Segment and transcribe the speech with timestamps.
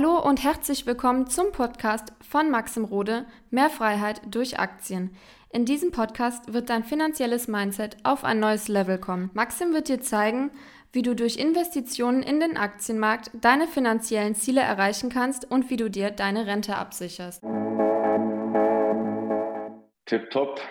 [0.00, 5.14] Hallo und herzlich willkommen zum Podcast von Maxim Rode Mehr Freiheit durch Aktien.
[5.50, 9.28] In diesem Podcast wird dein finanzielles Mindset auf ein neues Level kommen.
[9.34, 10.52] Maxim wird dir zeigen,
[10.90, 15.90] wie du durch Investitionen in den Aktienmarkt deine finanziellen Ziele erreichen kannst und wie du
[15.90, 17.42] dir deine Rente absicherst.
[20.06, 20.62] Tipptopp.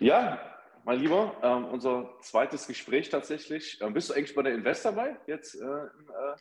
[0.00, 0.38] Ja,
[0.84, 3.80] mein Lieber, äh, unser zweites Gespräch tatsächlich.
[3.80, 6.36] Äh, bist du eigentlich bei der Invest dabei jetzt äh, im äh,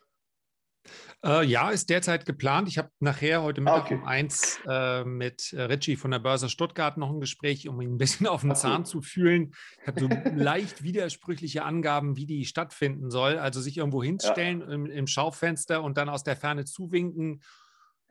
[1.24, 2.68] äh, ja, ist derzeit geplant.
[2.68, 3.96] Ich habe nachher heute Mittag okay.
[3.96, 7.96] um eins äh, mit äh, Richie von der Börse Stuttgart noch ein Gespräch, um ihn
[7.96, 8.60] ein bisschen auf den okay.
[8.60, 9.54] Zahn zu fühlen.
[9.82, 13.38] Ich habe so leicht widersprüchliche Angaben, wie die stattfinden soll.
[13.38, 14.68] Also sich irgendwo hinstellen ja.
[14.68, 17.42] im, im, Schaufenster und dann aus der Ferne zuwinken.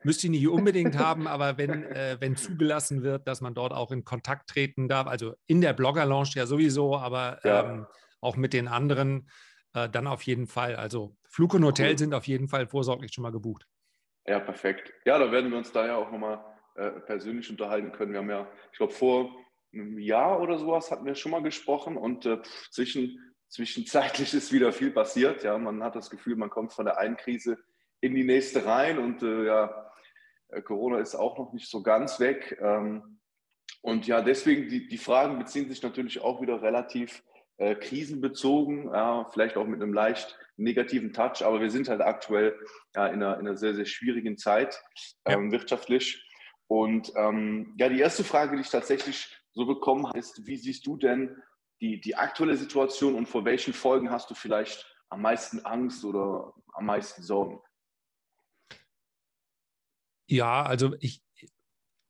[0.03, 3.91] Müsste ich nicht unbedingt haben, aber wenn, äh, wenn zugelassen wird, dass man dort auch
[3.91, 7.73] in Kontakt treten darf, also in der Blogger-Lounge ja sowieso, aber ja.
[7.73, 7.87] Ähm,
[8.20, 9.29] auch mit den anderen,
[9.73, 10.77] äh, dann auf jeden Fall.
[10.77, 11.99] Also Flug und Hotel cool.
[11.99, 13.67] sind auf jeden Fall vorsorglich schon mal gebucht.
[14.27, 14.91] Ja, perfekt.
[15.05, 16.43] Ja, da werden wir uns da ja auch nochmal
[16.77, 18.12] äh, persönlich unterhalten können.
[18.12, 19.37] Wir haben ja, ich glaube, vor
[19.70, 24.73] einem Jahr oder sowas hatten wir schon mal gesprochen und äh, zwischen, zwischenzeitlich ist wieder
[24.73, 25.45] viel passiert.
[25.45, 27.59] Ja, man hat das Gefühl, man kommt von der einen Krise
[28.00, 29.93] in die nächste rein und äh, ja,
[30.48, 32.56] äh, Corona ist auch noch nicht so ganz weg.
[32.62, 33.21] Ähm,
[33.83, 37.23] und ja, deswegen, die, die Fragen beziehen sich natürlich auch wieder relativ
[37.59, 42.59] äh, krisenbezogen, ja, vielleicht auch mit einem leicht negativen Touch, aber wir sind halt aktuell
[42.95, 44.81] ja, in, einer, in einer sehr, sehr schwierigen Zeit
[45.25, 46.23] ähm, wirtschaftlich.
[46.67, 50.87] Und ähm, ja, die erste Frage, die ich tatsächlich so bekommen habe, ist, wie siehst
[50.87, 51.37] du denn
[51.81, 56.53] die, die aktuelle Situation und vor welchen Folgen hast du vielleicht am meisten Angst oder
[56.73, 57.61] am meisten Sorgen?
[60.29, 61.23] Ja, also ich,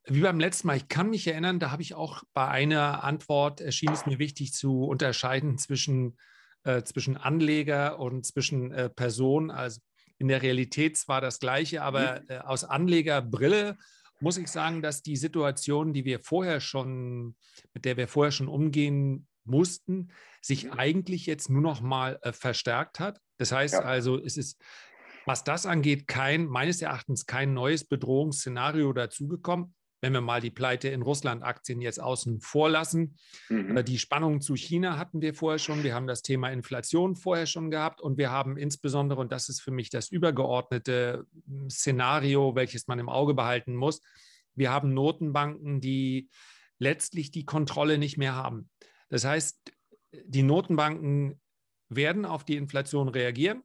[0.05, 3.61] wie beim letzten Mal, ich kann mich erinnern, da habe ich auch bei einer Antwort,
[3.61, 6.17] erschien es mir wichtig zu unterscheiden zwischen,
[6.67, 9.50] äh, zwischen Anleger und zwischen äh, Person.
[9.50, 9.81] Also
[10.19, 12.27] in der Realität zwar das Gleiche, aber mhm.
[12.28, 13.77] äh, aus Anlegerbrille
[14.19, 17.37] muss ich sagen, dass die Situation, die wir vorher schon,
[17.75, 20.10] mit der wir vorher schon umgehen mussten,
[20.41, 20.72] sich mhm.
[20.72, 23.21] eigentlich jetzt nur noch mal äh, verstärkt hat.
[23.38, 23.81] Das heißt ja.
[23.81, 24.60] also, es ist
[25.28, 29.75] was das angeht, kein, meines Erachtens kein neues Bedrohungsszenario dazugekommen
[30.06, 33.17] wenn wir mal die Pleite in Russland-Aktien jetzt außen vor lassen.
[33.49, 33.78] Mhm.
[33.78, 35.83] Äh, die Spannung zu China hatten wir vorher schon.
[35.83, 39.61] Wir haben das Thema Inflation vorher schon gehabt und wir haben insbesondere, und das ist
[39.61, 44.00] für mich das übergeordnete hm, Szenario, welches man im Auge behalten muss,
[44.55, 46.31] wir haben Notenbanken, die
[46.78, 48.71] letztlich die Kontrolle nicht mehr haben.
[49.09, 49.73] Das heißt,
[50.25, 51.41] die Notenbanken
[51.88, 53.65] werden auf die Inflation reagieren,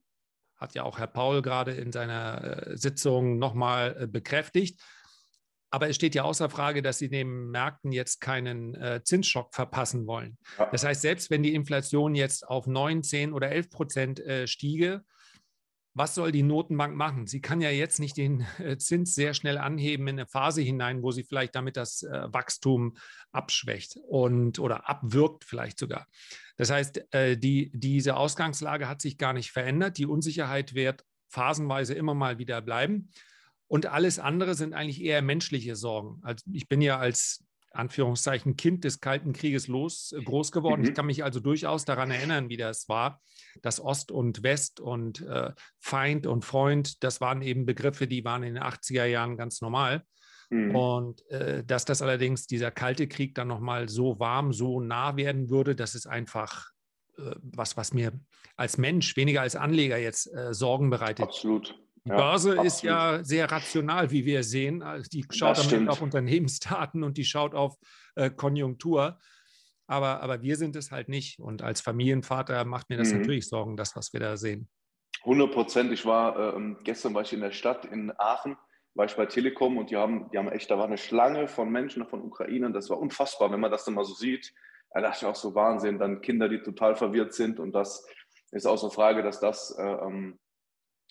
[0.57, 4.81] hat ja auch Herr Paul gerade in seiner äh, Sitzung nochmal äh, bekräftigt.
[5.71, 10.05] Aber es steht ja außer Frage, dass sie den Märkten jetzt keinen äh, Zinsschock verpassen
[10.05, 10.37] wollen.
[10.71, 15.03] Das heißt, selbst wenn die Inflation jetzt auf 9, 10 oder 11 Prozent äh, stiege,
[15.93, 17.27] was soll die Notenbank machen?
[17.27, 21.03] Sie kann ja jetzt nicht den äh, Zins sehr schnell anheben in eine Phase hinein,
[21.03, 22.95] wo sie vielleicht damit das äh, Wachstum
[23.31, 26.07] abschwächt und oder abwirkt vielleicht sogar.
[26.57, 29.97] Das heißt, äh, die, diese Ausgangslage hat sich gar nicht verändert.
[29.97, 33.09] Die Unsicherheit wird phasenweise immer mal wieder bleiben.
[33.71, 36.19] Und alles andere sind eigentlich eher menschliche Sorgen.
[36.23, 40.81] Also ich bin ja als Anführungszeichen Kind des Kalten Krieges los, äh, groß geworden.
[40.81, 40.89] Mhm.
[40.89, 43.21] Ich kann mich also durchaus daran erinnern, wie das war,
[43.61, 48.43] dass Ost und West und äh, Feind und Freund, das waren eben Begriffe, die waren
[48.43, 50.03] in den 80er Jahren ganz normal.
[50.49, 50.75] Mhm.
[50.75, 55.49] Und äh, dass das allerdings dieser Kalte Krieg dann nochmal so warm, so nah werden
[55.49, 56.71] würde, das ist einfach
[57.17, 58.11] äh, was, was mir
[58.57, 61.23] als Mensch, weniger als Anleger jetzt äh, Sorgen bereitet.
[61.23, 61.79] Absolut.
[62.05, 62.65] Die ja, Börse absolut.
[62.65, 64.81] ist ja sehr rational, wie wir sehen.
[64.81, 67.77] Also die schaut am auf Unternehmensdaten und die schaut auf
[68.15, 69.19] äh, Konjunktur.
[69.87, 71.39] Aber, aber wir sind es halt nicht.
[71.39, 73.19] Und als Familienvater macht mir das mhm.
[73.19, 74.67] natürlich Sorgen, das, was wir da sehen.
[75.23, 75.91] 100 Prozent.
[75.91, 78.57] Ich war ähm, gestern war ich in der Stadt in Aachen,
[78.95, 81.69] war ich bei Telekom und die haben, die haben echt, da war eine Schlange von
[81.69, 82.73] Menschen, von Ukrainern.
[82.73, 84.53] Das war unfassbar, wenn man das dann mal so sieht.
[84.91, 85.99] Da dachte ich auch so Wahnsinn.
[85.99, 88.07] Dann Kinder, die total verwirrt sind und das
[88.51, 90.39] ist außer Frage, dass das äh, ähm,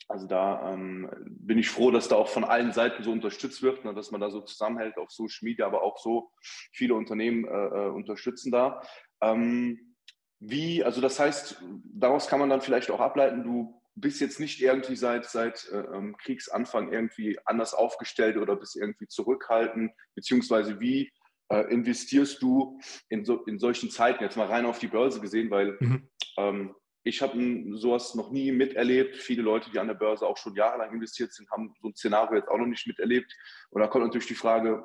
[0.09, 3.85] also da ähm, bin ich froh, dass da auch von allen Seiten so unterstützt wird,
[3.85, 6.31] ne, dass man da so zusammenhält auf Social Media, aber auch so
[6.73, 8.83] viele Unternehmen äh, äh, unterstützen da.
[9.21, 9.95] Ähm,
[10.41, 14.61] wie, also das heißt, daraus kann man dann vielleicht auch ableiten, du bist jetzt nicht
[14.61, 21.13] irgendwie seit, seit äh, ähm, Kriegsanfang irgendwie anders aufgestellt oder bist irgendwie zurückhaltend, beziehungsweise wie
[21.51, 25.51] äh, investierst du in, so, in solchen Zeiten, jetzt mal rein auf die Börse gesehen,
[25.51, 26.09] weil mhm.
[26.39, 29.17] ähm, ich habe sowas noch nie miterlebt.
[29.17, 32.37] Viele Leute, die an der Börse auch schon jahrelang investiert sind, haben so ein Szenario
[32.37, 33.35] jetzt auch noch nicht miterlebt.
[33.71, 34.85] Und da kommt natürlich die Frage,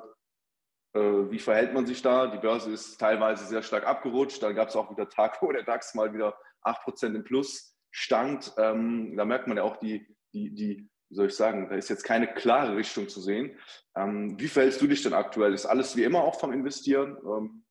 [0.94, 2.26] äh, wie verhält man sich da?
[2.26, 4.42] Die Börse ist teilweise sehr stark abgerutscht.
[4.42, 8.52] Dann gab es auch wieder Tage, wo der DAX mal wieder 8% im Plus stand.
[8.56, 11.88] Ähm, da merkt man ja auch die, die, die wie soll ich sagen, da ist
[11.88, 13.58] jetzt keine klare Richtung zu sehen.
[13.94, 15.54] Ähm, wie verhältst du dich denn aktuell?
[15.54, 17.16] Ist alles wie immer auch vom Investieren?
[17.18, 17.64] Ähm,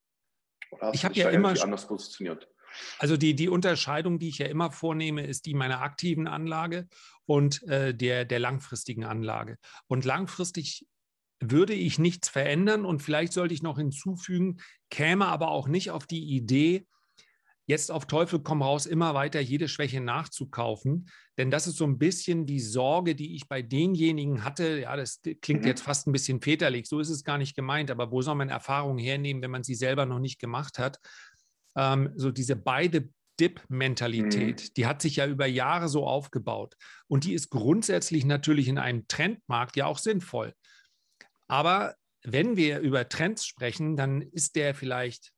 [0.72, 2.48] oder hast ich habe ja immer anders positioniert?
[3.00, 6.88] Also die, die Unterscheidung, die ich ja immer vornehme, ist die meiner aktiven Anlage
[7.26, 9.58] und äh, der, der langfristigen Anlage.
[9.88, 10.86] Und langfristig
[11.40, 14.58] würde ich nichts verändern und vielleicht sollte ich noch hinzufügen,
[14.90, 16.88] käme aber auch nicht auf die Idee,
[17.68, 21.10] jetzt auf Teufel komm raus, immer weiter jede Schwäche nachzukaufen.
[21.38, 24.82] Denn das ist so ein bisschen die Sorge, die ich bei denjenigen hatte.
[24.82, 25.68] Ja, das klingt mhm.
[25.68, 28.50] jetzt fast ein bisschen väterlich, so ist es gar nicht gemeint, aber wo soll man
[28.50, 31.00] Erfahrungen hernehmen, wenn man sie selber noch nicht gemacht hat?
[31.76, 34.74] Ähm, so diese beide Dip-Mentalität, mhm.
[34.78, 36.76] die hat sich ja über Jahre so aufgebaut.
[37.08, 40.54] Und die ist grundsätzlich natürlich in einem Trendmarkt ja auch sinnvoll.
[41.48, 45.32] Aber wenn wir über Trends sprechen, dann ist der vielleicht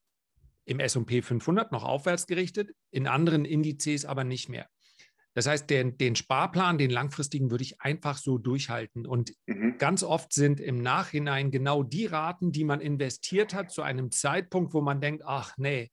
[0.66, 4.68] im SP 500 noch aufwärts gerichtet, in anderen Indizes aber nicht mehr.
[5.34, 9.06] Das heißt, den, den Sparplan, den langfristigen, würde ich einfach so durchhalten.
[9.06, 9.78] Und mhm.
[9.78, 14.74] ganz oft sind im Nachhinein genau die Raten, die man investiert hat, zu einem Zeitpunkt,
[14.74, 15.92] wo man denkt, ach nee,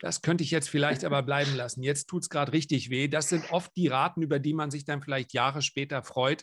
[0.00, 1.82] das könnte ich jetzt vielleicht aber bleiben lassen.
[1.82, 3.06] Jetzt tut es gerade richtig weh.
[3.06, 6.42] Das sind oft die Raten, über die man sich dann vielleicht Jahre später freut,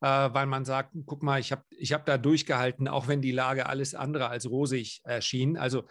[0.00, 3.32] äh, weil man sagt, guck mal, ich habe ich hab da durchgehalten, auch wenn die
[3.32, 5.56] Lage alles andere als rosig erschien.
[5.56, 5.86] Also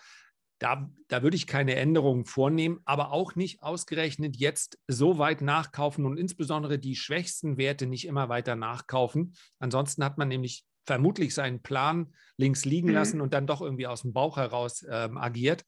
[0.60, 6.06] da, da würde ich keine Änderungen vornehmen, aber auch nicht ausgerechnet jetzt so weit nachkaufen
[6.06, 9.36] und insbesondere die schwächsten Werte nicht immer weiter nachkaufen.
[9.60, 12.94] Ansonsten hat man nämlich vermutlich seinen Plan links liegen mhm.
[12.94, 15.66] lassen und dann doch irgendwie aus dem Bauch heraus ähm, agiert.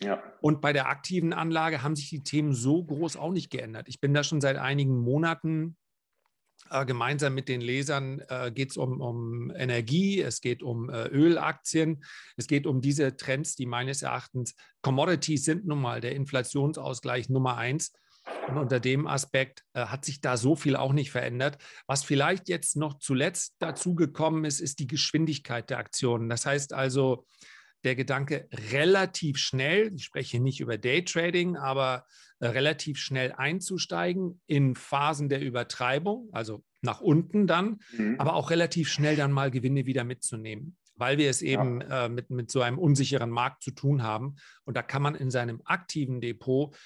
[0.00, 0.22] Ja.
[0.40, 3.88] Und bei der aktiven Anlage haben sich die Themen so groß auch nicht geändert.
[3.88, 5.76] Ich bin da schon seit einigen Monaten
[6.70, 11.06] äh, gemeinsam mit den Lesern äh, geht es um, um, Energie, es geht um äh,
[11.08, 12.04] Ölaktien,
[12.36, 17.56] es geht um diese Trends, die meines Erachtens Commodities sind nun mal der Inflationsausgleich Nummer
[17.56, 17.92] eins.
[18.48, 21.58] Und unter dem Aspekt äh, hat sich da so viel auch nicht verändert.
[21.86, 26.28] Was vielleicht jetzt noch zuletzt dazugekommen ist, ist die Geschwindigkeit der Aktionen.
[26.28, 27.26] Das heißt also,
[27.86, 32.04] der Gedanke, relativ schnell, ich spreche nicht über Daytrading, aber
[32.40, 38.16] äh, relativ schnell einzusteigen in Phasen der Übertreibung, also nach unten dann, mhm.
[38.18, 42.06] aber auch relativ schnell dann mal Gewinne wieder mitzunehmen, weil wir es eben ja.
[42.06, 44.36] äh, mit, mit so einem unsicheren Markt zu tun haben.
[44.64, 46.76] Und da kann man in seinem aktiven Depot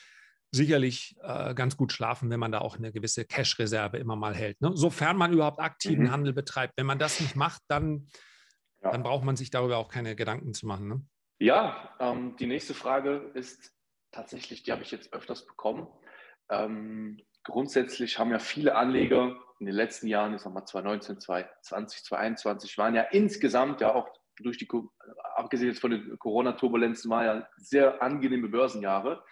[0.52, 4.60] sicherlich äh, ganz gut schlafen, wenn man da auch eine gewisse Cash-Reserve immer mal hält.
[4.60, 4.72] Ne?
[4.74, 6.10] Sofern man überhaupt aktiven mhm.
[6.10, 6.74] Handel betreibt.
[6.76, 8.06] Wenn man das nicht macht, dann
[8.82, 8.90] ja.
[8.90, 10.88] dann braucht man sich darüber auch keine Gedanken zu machen.
[10.88, 11.02] Ne?
[11.38, 13.72] Ja, ähm, die nächste Frage ist
[14.12, 15.88] tatsächlich, die habe ich jetzt öfters bekommen.
[16.50, 22.04] Ähm, grundsätzlich haben ja viele Anleger in den letzten Jahren, ich sag mal 2019, 2020,
[22.04, 24.68] 2021, waren ja insgesamt ja auch durch die,
[25.36, 29.22] abgesehen jetzt von den Corona-Turbulenzen, war ja sehr angenehme Börsenjahre.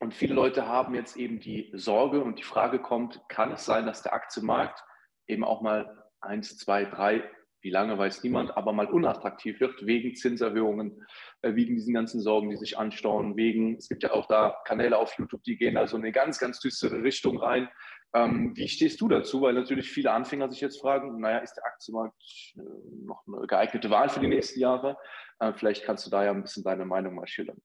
[0.00, 3.86] Und viele Leute haben jetzt eben die Sorge und die Frage kommt, kann es sein,
[3.86, 4.84] dass der Aktienmarkt
[5.26, 7.28] eben auch mal eins, zwei, drei
[7.60, 11.04] wie lange weiß niemand, aber mal unattraktiv wird wegen Zinserhöhungen,
[11.42, 14.98] äh, wegen diesen ganzen Sorgen, die sich anstauen, wegen, es gibt ja auch da Kanäle
[14.98, 17.68] auf YouTube, die gehen also in eine ganz, ganz düstere Richtung rein.
[18.14, 19.42] Ähm, wie stehst du dazu?
[19.42, 22.14] Weil natürlich viele Anfänger sich jetzt fragen, naja, ist der Aktienmarkt
[22.56, 22.60] äh,
[23.04, 24.96] noch eine geeignete Wahl für die nächsten Jahre?
[25.40, 27.58] Äh, vielleicht kannst du da ja ein bisschen deine Meinung mal schildern.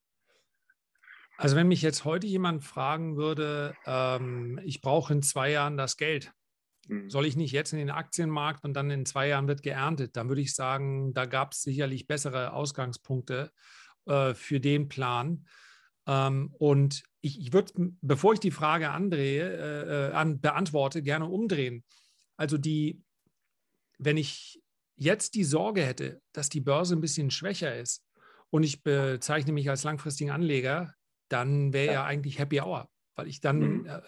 [1.37, 5.97] Also wenn mich jetzt heute jemand fragen würde, ähm, ich brauche in zwei Jahren das
[5.97, 6.31] Geld.
[7.07, 10.17] Soll ich nicht jetzt in den Aktienmarkt und dann in zwei Jahren wird geerntet?
[10.17, 13.51] Dann würde ich sagen, da gab es sicherlich bessere Ausgangspunkte
[14.05, 15.45] äh, für den Plan.
[16.07, 17.71] Ähm, und ich, ich würde,
[18.01, 21.85] bevor ich die Frage andrehe, äh, äh, an, beantworte, gerne umdrehen.
[22.35, 23.01] Also die,
[23.97, 24.61] wenn ich
[24.95, 28.03] jetzt die Sorge hätte, dass die Börse ein bisschen schwächer ist
[28.49, 30.93] und ich bezeichne mich als langfristigen Anleger,
[31.29, 31.93] dann wäre ja.
[31.93, 33.85] ja eigentlich Happy Hour, weil ich dann mhm.
[33.85, 34.01] äh,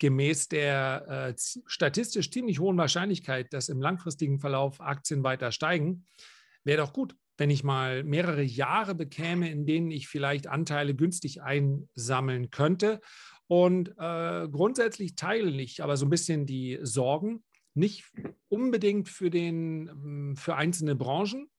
[0.00, 1.34] gemäß der äh,
[1.66, 6.06] statistisch ziemlich hohen Wahrscheinlichkeit, dass im langfristigen Verlauf Aktien weiter steigen,
[6.64, 11.42] wäre doch gut, wenn ich mal mehrere Jahre bekäme, in denen ich vielleicht Anteile günstig
[11.42, 13.00] einsammeln könnte.
[13.46, 18.04] Und äh, grundsätzlich teile ich aber so ein bisschen die Sorgen, nicht
[18.48, 21.50] unbedingt für, den, für einzelne Branchen,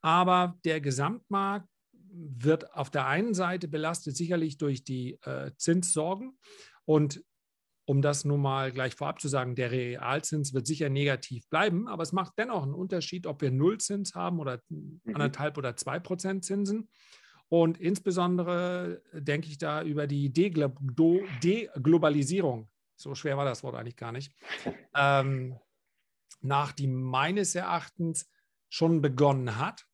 [0.00, 1.68] aber der Gesamtmarkt
[2.12, 6.38] wird auf der einen Seite belastet sicherlich durch die äh, Zinssorgen.
[6.84, 7.24] Und
[7.86, 12.02] um das nun mal gleich vorab zu sagen, der Realzins wird sicher negativ bleiben, aber
[12.02, 15.00] es macht dennoch einen Unterschied, ob wir Nullzins haben oder mhm.
[15.12, 16.88] anderthalb oder zwei Prozent Zinsen.
[17.48, 24.12] Und insbesondere denke ich da über die Deglobalisierung, so schwer war das Wort eigentlich gar
[24.12, 24.32] nicht,
[24.94, 25.58] ähm,
[26.40, 28.30] nach, die meines Erachtens
[28.68, 29.84] schon begonnen hat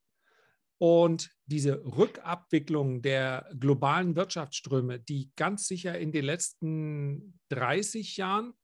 [0.80, 8.54] und diese Rückabwicklung der globalen Wirtschaftsströme, die ganz sicher in den letzten 30 Jahren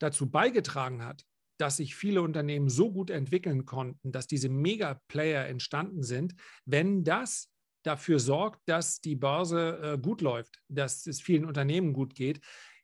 [0.00, 1.24] dazu beigetragen hat,
[1.56, 6.34] dass sich viele Unternehmen so gut entwickeln konnten, dass diese Mega-Player entstanden sind,
[6.64, 7.52] wenn das
[7.84, 12.40] dafür sorgt, dass die Börse äh, gut läuft, dass es vielen Unternehmen gut geht,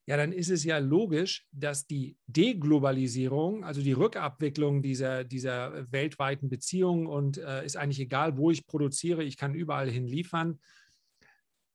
[0.07, 6.49] ja, dann ist es ja logisch, dass die Deglobalisierung, also die Rückabwicklung dieser, dieser weltweiten
[6.49, 10.61] Beziehungen und äh, ist eigentlich egal, wo ich produziere, ich kann überall hin liefern,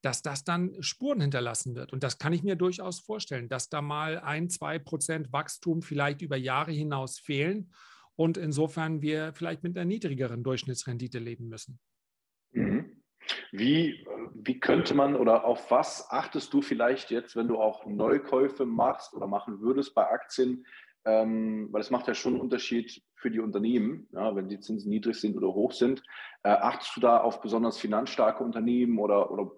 [0.01, 1.91] dass das dann Spuren hinterlassen wird.
[1.91, 6.21] Und das kann ich mir durchaus vorstellen, dass da mal ein, zwei Prozent Wachstum vielleicht
[6.21, 7.73] über Jahre hinaus fehlen
[8.15, 11.79] und insofern wir vielleicht mit einer niedrigeren Durchschnittsrendite leben müssen.
[12.53, 13.03] Mhm.
[13.51, 18.65] Wie, wie könnte man oder auf was achtest du vielleicht jetzt, wenn du auch Neukäufe
[18.65, 20.65] machst oder machen würdest bei Aktien?
[21.03, 24.89] Ähm, weil es macht ja schon einen Unterschied für die Unternehmen, ja, wenn die Zinsen
[24.89, 26.03] niedrig sind oder hoch sind.
[26.43, 29.51] Äh, achtest du da auf besonders finanzstarke Unternehmen oder, oder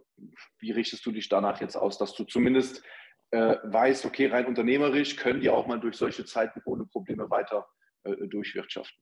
[0.60, 2.84] wie richtest du dich danach jetzt aus, dass du zumindest
[3.32, 7.68] äh, weißt, okay, rein unternehmerisch können die auch mal durch solche Zeiten ohne Probleme weiter
[8.04, 9.02] äh, durchwirtschaften?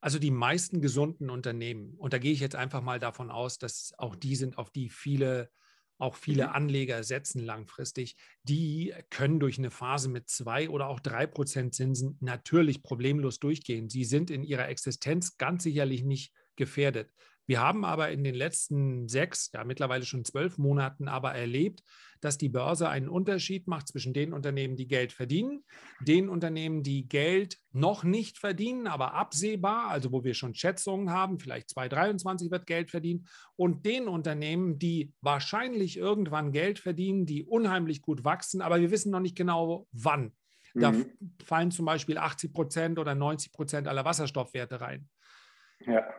[0.00, 3.92] Also die meisten gesunden Unternehmen, und da gehe ich jetzt einfach mal davon aus, dass
[3.98, 5.50] auch die sind, auf die viele,
[5.98, 6.52] auch viele mhm.
[6.52, 12.16] Anleger setzen langfristig, die können durch eine Phase mit zwei oder auch drei Prozent Zinsen
[12.20, 13.90] natürlich problemlos durchgehen.
[13.90, 17.12] Sie sind in ihrer Existenz ganz sicherlich nicht gefährdet.
[17.46, 21.82] Wir haben aber in den letzten sechs, ja mittlerweile schon zwölf Monaten aber erlebt,
[22.20, 25.64] dass die Börse einen Unterschied macht zwischen den Unternehmen, die Geld verdienen,
[26.00, 31.38] den Unternehmen, die Geld noch nicht verdienen, aber absehbar, also wo wir schon Schätzungen haben,
[31.38, 38.02] vielleicht 2023 wird Geld verdienen, und den Unternehmen, die wahrscheinlich irgendwann Geld verdienen, die unheimlich
[38.02, 40.32] gut wachsen, aber wir wissen noch nicht genau wann.
[40.74, 41.06] Da mhm.
[41.44, 45.08] fallen zum Beispiel 80 Prozent oder 90 Prozent aller Wasserstoffwerte rein.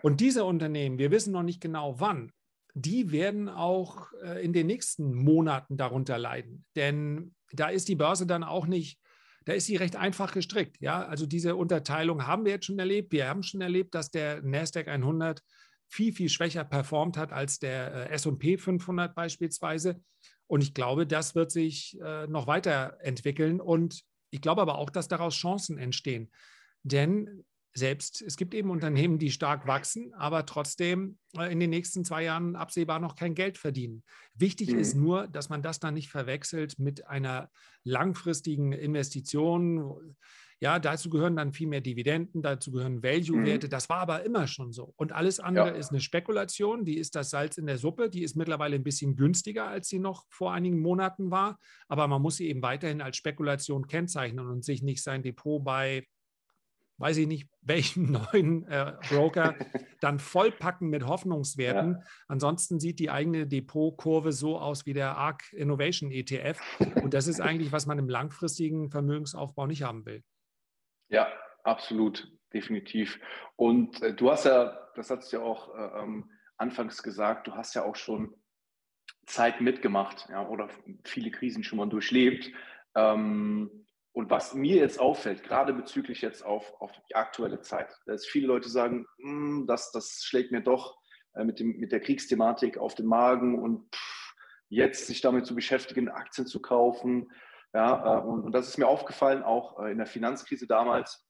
[0.01, 2.31] Und diese Unternehmen, wir wissen noch nicht genau wann,
[2.73, 6.65] die werden auch äh, in den nächsten Monaten darunter leiden.
[6.75, 8.99] Denn da ist die Börse dann auch nicht,
[9.45, 10.77] da ist sie recht einfach gestrickt.
[10.79, 13.11] Ja, also diese Unterteilung haben wir jetzt schon erlebt.
[13.11, 15.41] Wir haben schon erlebt, dass der Nasdaq 100
[15.87, 20.01] viel, viel schwächer performt hat als der äh, S&P 500 beispielsweise.
[20.47, 23.59] Und ich glaube, das wird sich äh, noch weiterentwickeln.
[23.59, 26.31] Und ich glaube aber auch, dass daraus Chancen entstehen.
[26.83, 32.03] Denn selbst, es gibt eben Unternehmen, die stark wachsen, aber trotzdem äh, in den nächsten
[32.03, 34.03] zwei Jahren absehbar noch kein Geld verdienen.
[34.35, 34.79] Wichtig mhm.
[34.79, 37.49] ist nur, dass man das dann nicht verwechselt mit einer
[37.83, 40.15] langfristigen Investition.
[40.59, 43.67] Ja, dazu gehören dann viel mehr Dividenden, dazu gehören Value-Werte.
[43.67, 43.71] Mhm.
[43.71, 44.93] Das war aber immer schon so.
[44.97, 45.73] Und alles andere ja.
[45.73, 49.15] ist eine Spekulation, die ist das Salz in der Suppe, die ist mittlerweile ein bisschen
[49.15, 51.57] günstiger, als sie noch vor einigen Monaten war.
[51.87, 56.05] Aber man muss sie eben weiterhin als Spekulation kennzeichnen und sich nicht sein Depot bei
[57.01, 59.55] weiß ich nicht, welchen neuen äh, Broker
[60.01, 61.93] dann vollpacken mit Hoffnungswerten.
[61.93, 62.03] Ja.
[62.27, 66.59] Ansonsten sieht die eigene Depotkurve so aus wie der ARC Innovation ETF.
[67.01, 70.23] Und das ist eigentlich, was man im langfristigen Vermögensaufbau nicht haben will.
[71.09, 71.27] Ja,
[71.63, 73.19] absolut, definitiv.
[73.55, 77.55] Und äh, du hast ja, das hast du ja auch äh, ähm, anfangs gesagt, du
[77.55, 78.33] hast ja auch schon
[79.25, 80.69] Zeit mitgemacht ja, oder
[81.03, 82.51] viele Krisen schon mal durchlebt.
[82.95, 83.80] Ähm,
[84.13, 88.47] und was mir jetzt auffällt, gerade bezüglich jetzt auf, auf die aktuelle Zeit, dass viele
[88.47, 90.97] Leute sagen, hm, das, das schlägt mir doch
[91.33, 93.87] äh, mit, dem, mit der Kriegsthematik auf den Magen und
[94.67, 97.31] jetzt sich damit zu beschäftigen, Aktien zu kaufen.
[97.73, 101.25] Ja, äh, und, und, das ist mir aufgefallen, auch äh, in der Finanzkrise damals,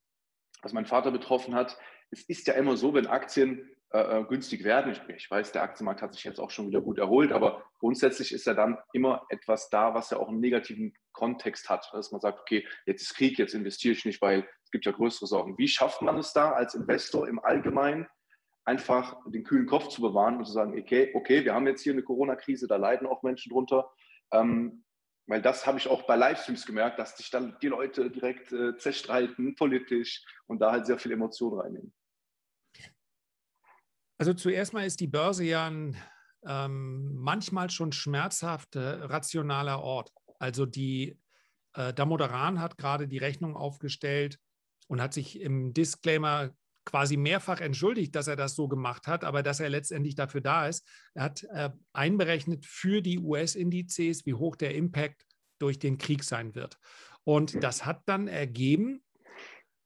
[0.63, 1.77] was mein Vater betroffen hat.
[2.09, 4.91] Es ist ja immer so, wenn Aktien äh, günstig werden.
[4.91, 8.31] Ich, ich, weiß, der Aktienmarkt hat sich jetzt auch schon wieder gut erholt, aber grundsätzlich
[8.31, 12.21] ist ja dann immer etwas da, was ja auch einen negativen Kontext hat, dass man
[12.21, 15.57] sagt, okay, jetzt ist Krieg, jetzt investiere ich nicht, weil es gibt ja größere Sorgen.
[15.57, 18.07] Wie schafft man es da als Investor im Allgemeinen,
[18.65, 21.93] einfach den kühlen Kopf zu bewahren und zu sagen, okay, okay, wir haben jetzt hier
[21.93, 23.91] eine Corona-Krise, da leiden auch Menschen drunter.
[24.31, 24.83] Ähm,
[25.27, 28.75] weil das habe ich auch bei Livestreams gemerkt, dass sich dann die Leute direkt äh,
[28.77, 31.93] zerstreiten, politisch und da halt sehr viel Emotion reinnehmen.
[34.17, 35.97] Also zuerst mal ist die Börse ja ein
[36.45, 40.11] ähm, manchmal schon schmerzhaft rationaler Ort.
[40.41, 41.19] Also die
[41.74, 44.39] äh, Damodaran hat gerade die Rechnung aufgestellt
[44.88, 46.50] und hat sich im Disclaimer
[46.83, 50.67] quasi mehrfach entschuldigt, dass er das so gemacht hat, aber dass er letztendlich dafür da
[50.67, 50.88] ist.
[51.13, 55.25] Er hat äh, einberechnet für die US-Indizes, wie hoch der Impact
[55.60, 56.79] durch den Krieg sein wird.
[57.24, 59.03] Und das hat dann ergeben,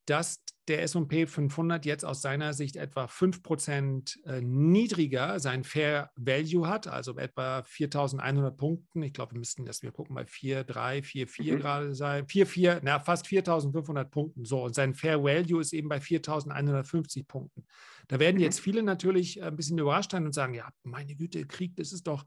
[0.05, 6.67] dass der S&P 500 jetzt aus seiner Sicht etwa 5% äh, niedriger sein Fair Value
[6.67, 9.03] hat, also etwa 4.100 Punkten.
[9.03, 11.59] Ich glaube, wir müssten das, wir gucken bei 4, 3, 4, 4 mhm.
[11.59, 12.27] gerade sein.
[12.27, 14.45] 4, 4, na, fast 4.500 Punkten.
[14.45, 17.65] So, und sein Fair Value ist eben bei 4.150 Punkten.
[18.07, 18.63] Da werden jetzt mhm.
[18.63, 22.25] viele natürlich ein bisschen überrascht sein und sagen, ja, meine Güte, Krieg, das ist doch,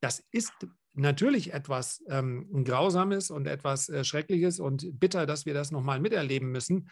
[0.00, 0.52] das ist
[0.94, 6.50] natürlich etwas ähm, Grausames und etwas äh, Schreckliches und bitter, dass wir das nochmal miterleben
[6.50, 6.88] müssen.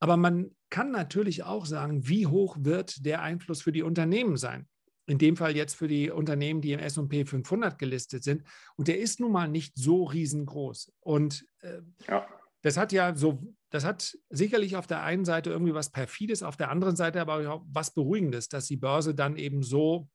[0.00, 4.68] Aber man kann natürlich auch sagen, wie hoch wird der Einfluss für die Unternehmen sein?
[5.06, 8.42] In dem Fall jetzt für die Unternehmen, die im SP 500 gelistet sind.
[8.76, 10.92] Und der ist nun mal nicht so riesengroß.
[11.00, 12.26] Und äh, ja.
[12.62, 16.56] das hat ja so, das hat sicherlich auf der einen Seite irgendwie was Perfides, auf
[16.56, 20.08] der anderen Seite aber auch was Beruhigendes, dass die Börse dann eben so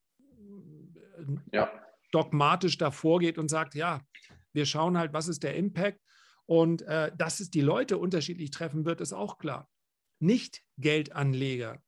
[1.51, 1.69] ja.
[2.11, 4.01] dogmatisch davor geht und sagt, ja,
[4.53, 5.99] wir schauen halt, was ist der Impact.
[6.45, 9.69] Und äh, dass es die Leute unterschiedlich treffen wird, ist auch klar.
[10.23, 11.81] Nicht-Geldanleger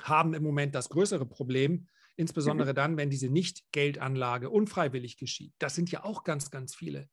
[0.00, 5.52] haben im Moment das größere Problem, insbesondere dann, wenn diese Nicht-Geldanlage unfreiwillig geschieht.
[5.58, 7.08] Das sind ja auch ganz, ganz viele.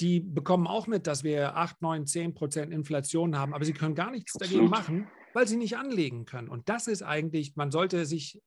[0.00, 3.94] Die bekommen auch mit, dass wir 8, 9, 10 Prozent Inflation haben, aber sie können
[3.94, 6.48] gar nichts dagegen machen, weil sie nicht anlegen können.
[6.48, 8.40] Und das ist eigentlich, man sollte sich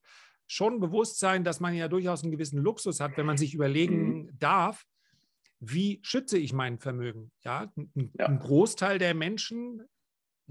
[0.48, 4.24] schon bewusst sein, dass man ja durchaus einen gewissen Luxus hat, wenn man sich überlegen
[4.24, 4.40] mhm.
[4.40, 4.86] darf,
[5.60, 7.32] wie schütze ich mein Vermögen?
[7.44, 8.26] Ja, ein, ja.
[8.26, 9.84] ein Großteil der Menschen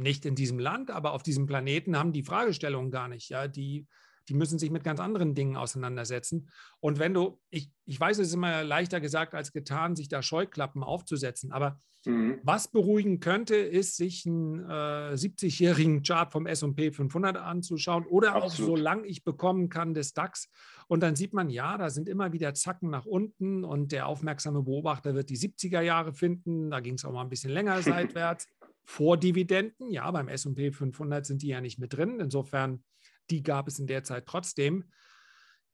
[0.00, 3.28] nicht in diesem Land, aber auf diesem Planeten haben die Fragestellungen gar nicht.
[3.28, 3.86] Ja, die,
[4.28, 6.48] die müssen sich mit ganz anderen Dingen auseinandersetzen.
[6.78, 10.22] Und wenn du, ich, ich weiß, es ist immer leichter gesagt als getan, sich da
[10.22, 12.38] Scheuklappen aufzusetzen, aber mhm.
[12.42, 18.52] was beruhigen könnte, ist, sich einen äh, 70-jährigen Chart vom SP 500 anzuschauen oder Absolut.
[18.52, 20.48] auch solange ich bekommen kann des DAX.
[20.86, 24.62] Und dann sieht man, ja, da sind immer wieder Zacken nach unten und der aufmerksame
[24.62, 26.70] Beobachter wird die 70er Jahre finden.
[26.70, 28.46] Da ging es auch mal ein bisschen länger seitwärts.
[28.90, 29.92] Vordividenden.
[29.92, 32.18] Ja, beim SP 500 sind die ja nicht mit drin.
[32.18, 32.82] Insofern,
[33.30, 34.90] die gab es in der Zeit trotzdem.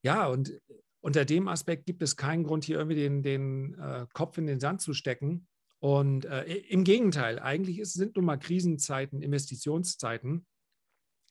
[0.03, 0.61] Ja, und
[1.01, 4.59] unter dem Aspekt gibt es keinen Grund, hier irgendwie den, den äh, Kopf in den
[4.59, 5.47] Sand zu stecken.
[5.79, 10.45] Und äh, im Gegenteil, eigentlich ist, sind nun mal Krisenzeiten, Investitionszeiten,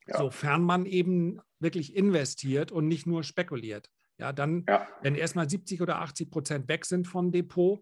[0.09, 0.19] ja.
[0.19, 3.89] sofern man eben wirklich investiert und nicht nur spekuliert.
[4.19, 4.89] Ja, dann, ja.
[5.03, 7.81] wenn erstmal 70 oder 80 Prozent weg sind vom Depot,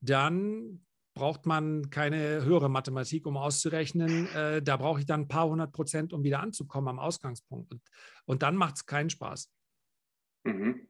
[0.00, 4.28] dann braucht man keine höhere Mathematik, um auszurechnen.
[4.34, 7.72] Äh, da brauche ich dann ein paar hundert Prozent, um wieder anzukommen am Ausgangspunkt.
[7.72, 7.82] Und,
[8.24, 9.50] und dann macht es keinen Spaß.
[10.44, 10.88] Mhm.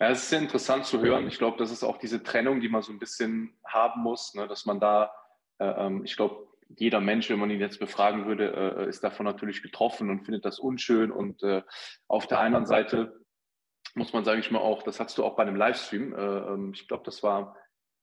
[0.00, 1.28] Ja, es ist sehr interessant zu hören.
[1.28, 4.48] Ich glaube, das ist auch diese Trennung, die man so ein bisschen haben muss, ne,
[4.48, 5.12] dass man da,
[5.58, 9.26] äh, ähm, ich glaube, jeder Mensch, wenn man ihn jetzt befragen würde, äh, ist davon
[9.26, 11.12] natürlich getroffen und findet das unschön.
[11.12, 11.62] Und äh,
[12.08, 13.20] auf der anderen Seite
[13.94, 16.72] muss man, sage ich mal, auch, das hast du auch bei einem Livestream, äh, ähm,
[16.74, 17.56] ich glaube, das war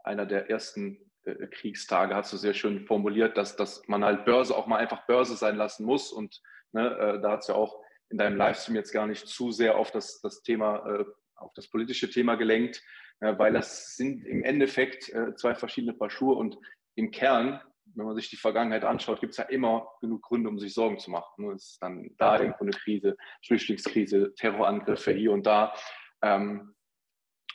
[0.04, 1.09] einer der ersten
[1.52, 5.36] Kriegstage hast du sehr schön formuliert, dass, dass man halt Börse auch mal einfach Börse
[5.36, 6.12] sein lassen muss.
[6.12, 9.52] Und ne, äh, da hat es ja auch in deinem Livestream jetzt gar nicht zu
[9.52, 12.84] sehr auf das, das Thema, äh, auf das politische Thema gelenkt,
[13.20, 16.58] äh, weil das sind im Endeffekt äh, zwei verschiedene Paar Schuhe und
[16.96, 17.62] im Kern,
[17.96, 21.00] wenn man sich die Vergangenheit anschaut, gibt es ja immer genug Gründe, um sich Sorgen
[21.00, 21.50] zu machen.
[21.52, 25.74] Es ist dann da irgendwo eine Krise, Flüchtlingskrise, Terrorangriffe hier und da.
[26.22, 26.76] Ähm,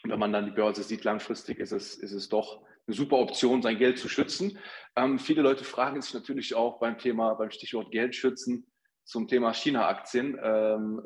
[0.02, 3.62] wenn man dann die Börse sieht, langfristig ist es, ist es doch eine super Option,
[3.62, 4.58] sein Geld zu schützen.
[4.96, 8.66] Ähm, viele Leute fragen sich natürlich auch beim Thema, beim Stichwort Geld schützen
[9.04, 10.38] zum Thema China-Aktien.
[10.42, 11.02] Ähm,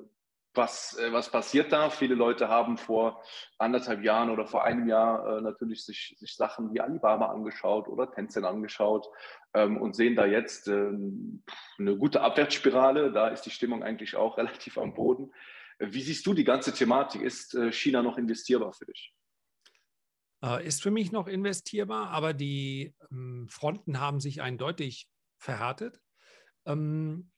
[0.54, 1.88] was, äh, was passiert da?
[1.88, 3.22] Viele Leute haben vor
[3.58, 8.10] anderthalb Jahren oder vor einem Jahr äh, natürlich sich, sich Sachen wie Alibaba angeschaut oder
[8.10, 9.06] Tencent angeschaut
[9.54, 11.44] ähm, und sehen da jetzt ähm,
[11.78, 13.12] eine gute Abwärtsspirale.
[13.12, 15.32] Da ist die Stimmung eigentlich auch relativ am Boden.
[15.78, 17.22] Wie siehst du die ganze Thematik?
[17.22, 19.14] Ist äh, China noch investierbar für dich?
[20.42, 26.00] Äh, ist für mich noch investierbar, aber die ähm, Fronten haben sich eindeutig verhärtet.
[26.64, 27.30] Ähm,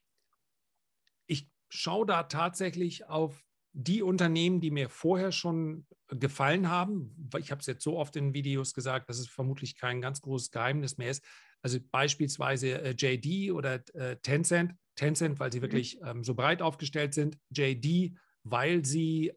[1.27, 7.31] ich schaue da tatsächlich auf die Unternehmen, die mir vorher schon gefallen haben.
[7.39, 10.51] Ich habe es jetzt so oft in Videos gesagt, dass es vermutlich kein ganz großes
[10.51, 11.25] Geheimnis mehr ist.
[11.63, 14.75] Also beispielsweise äh, JD oder äh, Tencent.
[14.97, 15.63] Tencent, weil sie mhm.
[15.63, 17.39] wirklich ähm, so breit aufgestellt sind.
[17.51, 19.33] JD, weil sie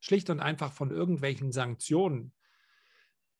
[0.00, 2.32] schlicht und einfach von irgendwelchen Sanktionen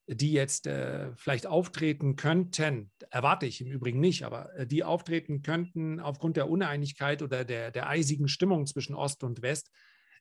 [0.06, 5.42] die jetzt äh, vielleicht auftreten könnten, erwarte ich im Übrigen nicht, aber äh, die auftreten
[5.42, 9.70] könnten aufgrund der Uneinigkeit oder der, der eisigen Stimmung zwischen Ost und West,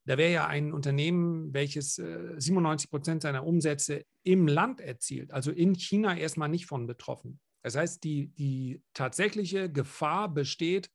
[0.06, 5.52] da wäre ja ein Unternehmen, welches äh, 97 Prozent seiner Umsätze im Land erzielt, also
[5.52, 7.40] in China erstmal nicht von betroffen.
[7.64, 10.90] Das heißt, die, die tatsächliche Gefahr besteht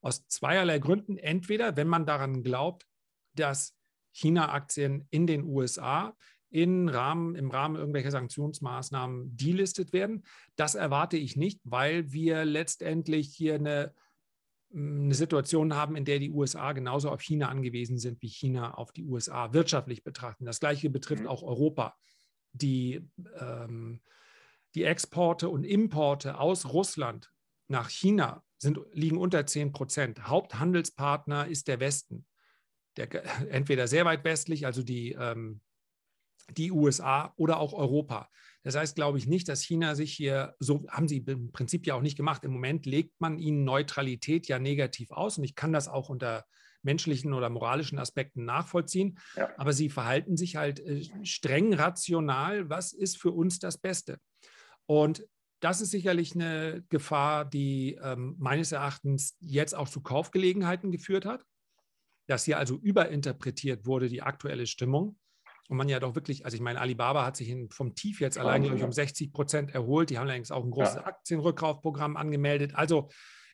[0.00, 1.16] aus zweierlei Gründen.
[1.16, 2.86] Entweder, wenn man daran glaubt,
[3.34, 3.74] dass
[4.12, 6.16] China-Aktien in den USA
[6.52, 10.22] in Rahmen, im Rahmen irgendwelcher Sanktionsmaßnahmen delistet werden.
[10.54, 13.94] Das erwarte ich nicht, weil wir letztendlich hier eine,
[14.70, 18.74] mm, eine Situation haben, in der die USA genauso auf China angewiesen sind, wie China
[18.74, 20.44] auf die USA wirtschaftlich betrachten.
[20.44, 21.28] Das Gleiche betrifft mhm.
[21.28, 21.96] auch Europa.
[22.52, 24.02] Die, ähm,
[24.74, 27.32] die Exporte und Importe aus Russland
[27.68, 30.28] nach China sind, liegen unter 10 Prozent.
[30.28, 32.26] Haupthandelspartner ist der Westen.
[32.98, 33.08] Der,
[33.50, 35.62] entweder sehr weit westlich, also die ähm,
[36.50, 38.28] die USA oder auch Europa.
[38.62, 41.94] Das heißt, glaube ich nicht, dass China sich hier, so haben sie im Prinzip ja
[41.94, 42.44] auch nicht gemacht.
[42.44, 46.44] Im Moment legt man ihnen Neutralität ja negativ aus und ich kann das auch unter
[46.82, 49.18] menschlichen oder moralischen Aspekten nachvollziehen.
[49.36, 49.50] Ja.
[49.56, 52.68] Aber sie verhalten sich halt äh, streng rational.
[52.68, 54.18] Was ist für uns das Beste?
[54.86, 55.24] Und
[55.60, 61.44] das ist sicherlich eine Gefahr, die ähm, meines Erachtens jetzt auch zu Kaufgelegenheiten geführt hat,
[62.26, 65.16] dass hier also überinterpretiert wurde, die aktuelle Stimmung.
[65.68, 68.64] Und man ja doch wirklich, also ich meine, Alibaba hat sich vom Tief jetzt allein
[68.82, 70.10] um 60 Prozent erholt.
[70.10, 71.06] Die haben allerdings auch ein großes ja.
[71.06, 72.74] Aktienrückkaufprogramm angemeldet.
[72.74, 73.08] Also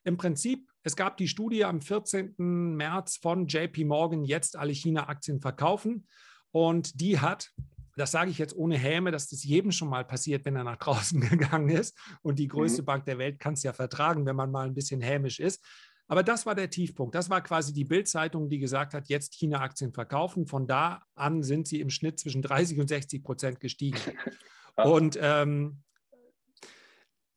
[0.05, 2.35] im Prinzip, es gab die Studie am 14.
[2.39, 6.07] März von JP Morgan, jetzt alle China-Aktien verkaufen.
[6.51, 7.51] Und die hat
[7.99, 10.77] das sage ich jetzt ohne Häme, dass das jedem schon mal passiert, wenn er nach
[10.79, 11.99] draußen gegangen ist.
[12.23, 12.87] Und die größte mhm.
[12.87, 15.63] Bank der Welt kann es ja vertragen, wenn man mal ein bisschen hämisch ist.
[16.09, 17.15] Aber das war der Tiefpunkt.
[17.15, 20.47] Das war quasi die Bildzeitung, die gesagt hat, jetzt China-Aktien verkaufen.
[20.47, 23.99] Von da an sind sie im Schnitt zwischen 30 und 60 Prozent gestiegen.
[24.77, 25.83] Und ähm,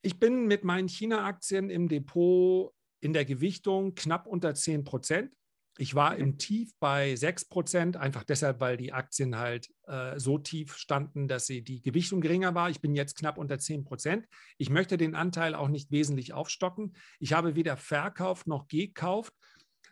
[0.02, 5.34] ich bin mit meinen China-Aktien im Depot in der Gewichtung knapp unter 10 Prozent.
[5.82, 10.38] Ich war im Tief bei 6 Prozent, einfach deshalb, weil die Aktien halt äh, so
[10.38, 12.70] tief standen, dass sie die Gewichtung geringer war.
[12.70, 14.28] Ich bin jetzt knapp unter 10 Prozent.
[14.60, 16.96] Ich möchte den Anteil auch nicht wesentlich aufstocken.
[17.18, 19.34] Ich habe weder verkauft noch gekauft,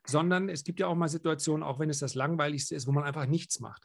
[0.05, 3.03] sondern es gibt ja auch mal Situationen, auch wenn es das Langweiligste ist, wo man
[3.03, 3.83] einfach nichts macht.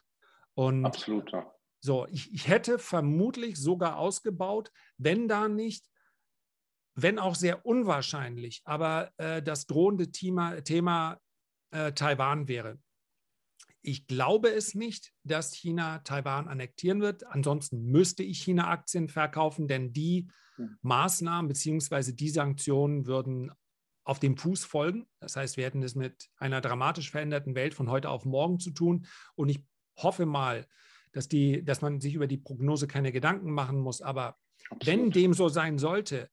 [0.53, 1.51] Und Absolut, ja.
[1.81, 5.87] So, ich, ich hätte vermutlich sogar ausgebaut, wenn da nicht
[6.95, 11.19] wenn auch sehr unwahrscheinlich, aber äh, das drohende Thema, Thema
[11.75, 12.79] äh, Taiwan wäre.
[13.81, 17.25] Ich glaube es nicht, dass China Taiwan annektieren wird.
[17.27, 20.77] Ansonsten müsste ich China-Aktien verkaufen, denn die hm.
[20.81, 22.13] Maßnahmen bzw.
[22.13, 23.51] die Sanktionen würden
[24.03, 25.07] auf dem Fuß folgen.
[25.19, 28.71] Das heißt, wir hätten es mit einer dramatisch veränderten Welt von heute auf morgen zu
[28.71, 29.05] tun.
[29.35, 29.63] Und ich
[29.97, 30.65] hoffe mal,
[31.11, 34.01] dass, die, dass man sich über die Prognose keine Gedanken machen muss.
[34.01, 34.37] Aber
[34.69, 34.85] Absolut.
[34.85, 36.29] wenn dem so sein sollte,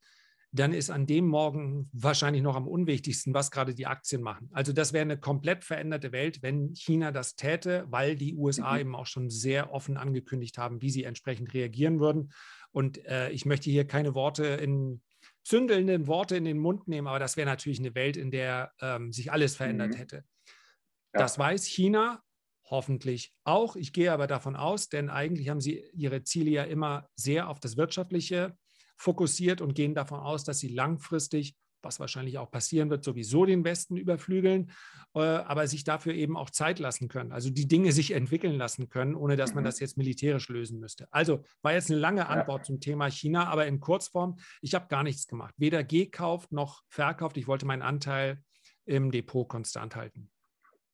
[0.54, 4.50] dann ist an dem Morgen wahrscheinlich noch am unwichtigsten, was gerade die Aktien machen.
[4.52, 8.80] Also das wäre eine komplett veränderte Welt, wenn China das täte, weil die USA mhm.
[8.80, 12.32] eben auch schon sehr offen angekündigt haben, wie sie entsprechend reagieren würden.
[12.70, 15.00] Und äh, ich möchte hier keine Worte in
[15.42, 19.10] zündelnden Worte in den Mund nehmen, aber das wäre natürlich eine Welt, in der ähm,
[19.10, 19.96] sich alles verändert mhm.
[19.96, 20.16] hätte.
[20.16, 21.20] Ja.
[21.20, 22.22] Das weiß China
[22.64, 23.74] hoffentlich auch.
[23.76, 27.58] Ich gehe aber davon aus, denn eigentlich haben sie ihre Ziele ja immer sehr auf
[27.58, 28.56] das Wirtschaftliche
[29.02, 33.64] fokussiert und gehen davon aus, dass sie langfristig, was wahrscheinlich auch passieren wird, sowieso den
[33.64, 34.70] Westen überflügeln,
[35.14, 37.32] äh, aber sich dafür eben auch Zeit lassen können.
[37.32, 39.66] Also die Dinge sich entwickeln lassen können, ohne dass man mhm.
[39.66, 41.08] das jetzt militärisch lösen müsste.
[41.10, 42.64] Also war jetzt eine lange Antwort ja.
[42.64, 45.54] zum Thema China, aber in Kurzform, ich habe gar nichts gemacht.
[45.56, 47.36] Weder gekauft noch verkauft.
[47.36, 48.40] Ich wollte meinen Anteil
[48.84, 50.30] im Depot konstant halten.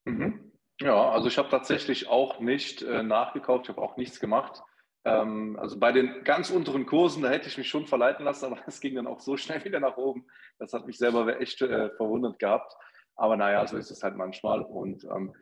[0.06, 0.52] Mhm.
[0.80, 4.62] Ja, also ich habe tatsächlich auch nicht äh, nachgekauft, ich habe auch nichts gemacht.
[5.08, 8.58] Ähm, also bei den ganz unteren Kursen, da hätte ich mich schon verleiten lassen, aber
[8.66, 10.26] es ging dann auch so schnell wieder nach oben.
[10.58, 12.74] Das hat mich selber echt äh, verwundert gehabt.
[13.16, 14.62] Aber naja, so ist es halt manchmal.
[14.62, 15.34] Und ähm,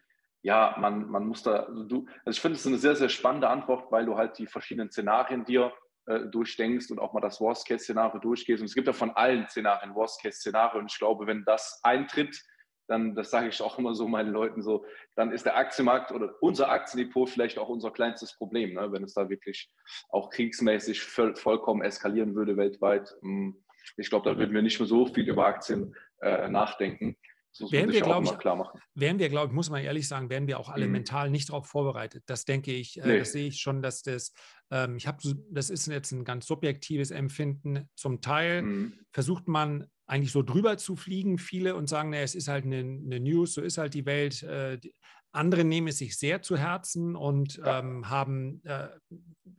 [0.42, 3.48] ja, man, man muss da, also du, also ich finde es eine sehr, sehr spannende
[3.48, 5.72] Antwort, weil du halt die verschiedenen Szenarien dir
[6.06, 8.60] äh, durchdenkst und auch mal das Worst-Case-Szenario durchgehst.
[8.60, 10.78] Und es gibt ja von allen Szenarien Worst-Case-Szenario.
[10.78, 12.40] Und ich glaube, wenn das eintritt,
[12.88, 16.34] dann, das sage ich auch immer so meinen Leuten so, dann ist der Aktienmarkt oder
[16.40, 18.92] unser Aktiendepot vielleicht auch unser kleinstes Problem, ne?
[18.92, 19.70] wenn es da wirklich
[20.08, 23.14] auch kriegsmäßig voll, vollkommen eskalieren würde weltweit.
[23.20, 23.62] Hm,
[23.96, 27.16] ich glaube, da würden wir nicht mehr so viel über Aktien äh, nachdenken.
[27.58, 28.80] Das werden wir, glaube ich, klar machen.
[28.94, 30.92] Werden wir, glaube ich, muss man ehrlich sagen, werden wir auch alle mhm.
[30.92, 32.22] mental nicht darauf vorbereitet.
[32.26, 33.18] Das denke ich, äh, nee.
[33.18, 34.32] das sehe ich schon, dass das,
[34.70, 35.18] ähm, ich habe,
[35.50, 37.88] das ist jetzt ein ganz subjektives Empfinden.
[37.94, 38.98] Zum Teil mhm.
[39.12, 42.78] versucht man eigentlich so drüber zu fliegen, viele und sagen, naja, es ist halt eine,
[42.78, 44.42] eine News, so ist halt die Welt.
[44.42, 44.94] Äh, die,
[45.36, 47.80] andere nehmen es sich sehr zu Herzen und ja.
[47.80, 48.88] ähm, haben, äh,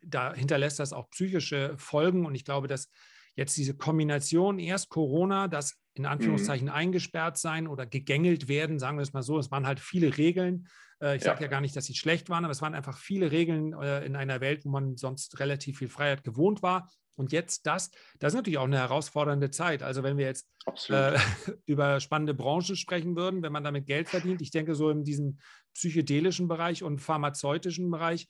[0.01, 2.25] da hinterlässt das auch psychische Folgen.
[2.25, 2.89] Und ich glaube, dass
[3.38, 6.10] jetzt diese Kombination erst Corona, das in mhm.
[6.10, 6.73] Anführungszeichen mhm.
[6.73, 10.67] eingesperrt sein oder gegängelt werden, sagen wir es mal so, es waren halt viele Regeln.
[11.02, 11.32] Äh, ich ja.
[11.32, 14.04] sage ja gar nicht, dass sie schlecht waren, aber es waren einfach viele Regeln äh,
[14.06, 16.89] in einer Welt, wo man sonst relativ viel Freiheit gewohnt war.
[17.15, 19.82] Und jetzt das, das ist natürlich auch eine herausfordernde Zeit.
[19.82, 20.47] Also wenn wir jetzt
[20.89, 21.17] äh,
[21.65, 25.39] über spannende Branchen sprechen würden, wenn man damit Geld verdient, ich denke so in diesem
[25.73, 28.28] psychedelischen Bereich und pharmazeutischen Bereich,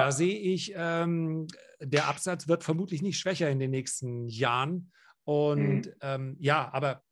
[0.00, 1.46] da sehe ich, ähm,
[1.80, 4.92] der Absatz wird vermutlich nicht schwächer in den nächsten Jahren.
[5.24, 5.94] Und mhm.
[6.00, 7.02] ähm, ja, aber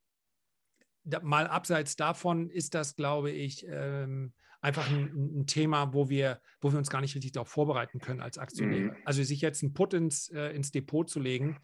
[1.05, 6.41] da, mal abseits davon ist das, glaube ich, ähm, einfach ein, ein, Thema, wo wir,
[6.61, 8.93] wo wir uns gar nicht richtig darauf vorbereiten können als Aktionäre.
[8.93, 8.97] Mhm.
[9.05, 11.59] Also sich jetzt einen Put ins, äh, ins Depot zu legen,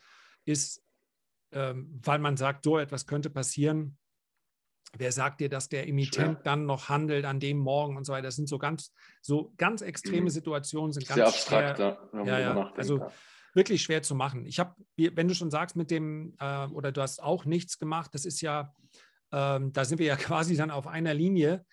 [0.44, 0.82] ist,
[1.52, 3.98] ähm, weil man sagt, so etwas könnte passieren,
[4.96, 6.42] Wer sagt dir, dass der Emittent Schwer.
[6.44, 8.24] dann noch handelt an dem Morgen und so weiter?
[8.24, 10.30] Das sind so ganz, so ganz extreme mhm.
[10.30, 13.06] Situationen, sind Sehr ganz abstrakt, schwer, ja, ja, also
[13.54, 14.46] wirklich schwer zu machen.
[14.46, 18.10] Ich habe, wenn du schon sagst, mit dem, äh, oder du hast auch nichts gemacht,
[18.14, 18.74] das ist ja,
[19.32, 21.64] ähm, da sind wir ja quasi dann auf einer Linie.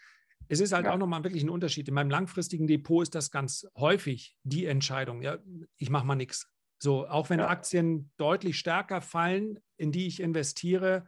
[0.48, 0.94] Es ist halt ja.
[0.94, 1.88] auch nochmal wirklich ein Unterschied.
[1.88, 5.22] In meinem langfristigen Depot ist das ganz häufig die Entscheidung.
[5.22, 5.38] Ja,
[5.78, 6.48] ich mache mal nichts.
[6.80, 7.48] So, auch wenn ja.
[7.48, 11.06] Aktien deutlich stärker fallen, in die ich investiere,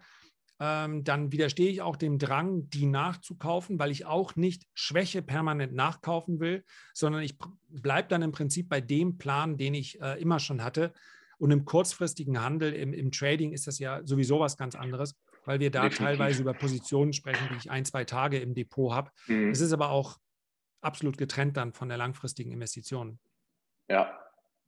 [0.60, 5.74] ähm, dann widerstehe ich auch dem Drang, die nachzukaufen, weil ich auch nicht Schwäche permanent
[5.74, 6.64] nachkaufen will,
[6.94, 7.38] sondern ich
[7.70, 10.94] bleibe dann im Prinzip bei dem Plan, den ich äh, immer schon hatte.
[11.40, 15.60] Und im kurzfristigen Handel, im, im, Trading ist das ja sowieso was ganz anderes, weil
[15.60, 16.06] wir da Definitiv.
[16.06, 19.12] teilweise über Positionen sprechen, die ich ein, zwei Tage im Depot habe.
[19.28, 19.50] Mhm.
[19.50, 20.20] Es ist aber auch
[20.82, 23.20] absolut getrennt dann von der langfristigen Investition.
[23.90, 24.18] Ja,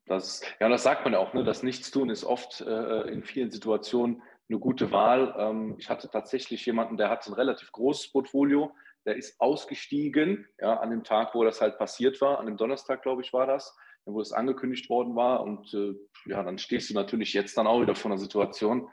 [0.07, 1.43] das, ja, das sagt man ja auch, ne?
[1.43, 5.35] das Nichtstun ist oft äh, in vielen Situationen eine gute Wahl.
[5.37, 8.73] Ähm, ich hatte tatsächlich jemanden, der hat ein relativ großes Portfolio,
[9.05, 13.03] der ist ausgestiegen, ja, an dem Tag, wo das halt passiert war, an dem Donnerstag,
[13.03, 15.41] glaube ich, war das, wo es angekündigt worden war.
[15.41, 15.93] Und äh,
[16.25, 18.89] ja, dann stehst du natürlich jetzt dann auch wieder vor einer Situation,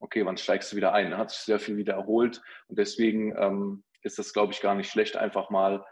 [0.00, 1.12] okay, wann steigst du wieder ein?
[1.12, 4.74] Da hat sich sehr viel wieder erholt und deswegen ähm, ist das, glaube ich, gar
[4.74, 5.84] nicht schlecht, einfach mal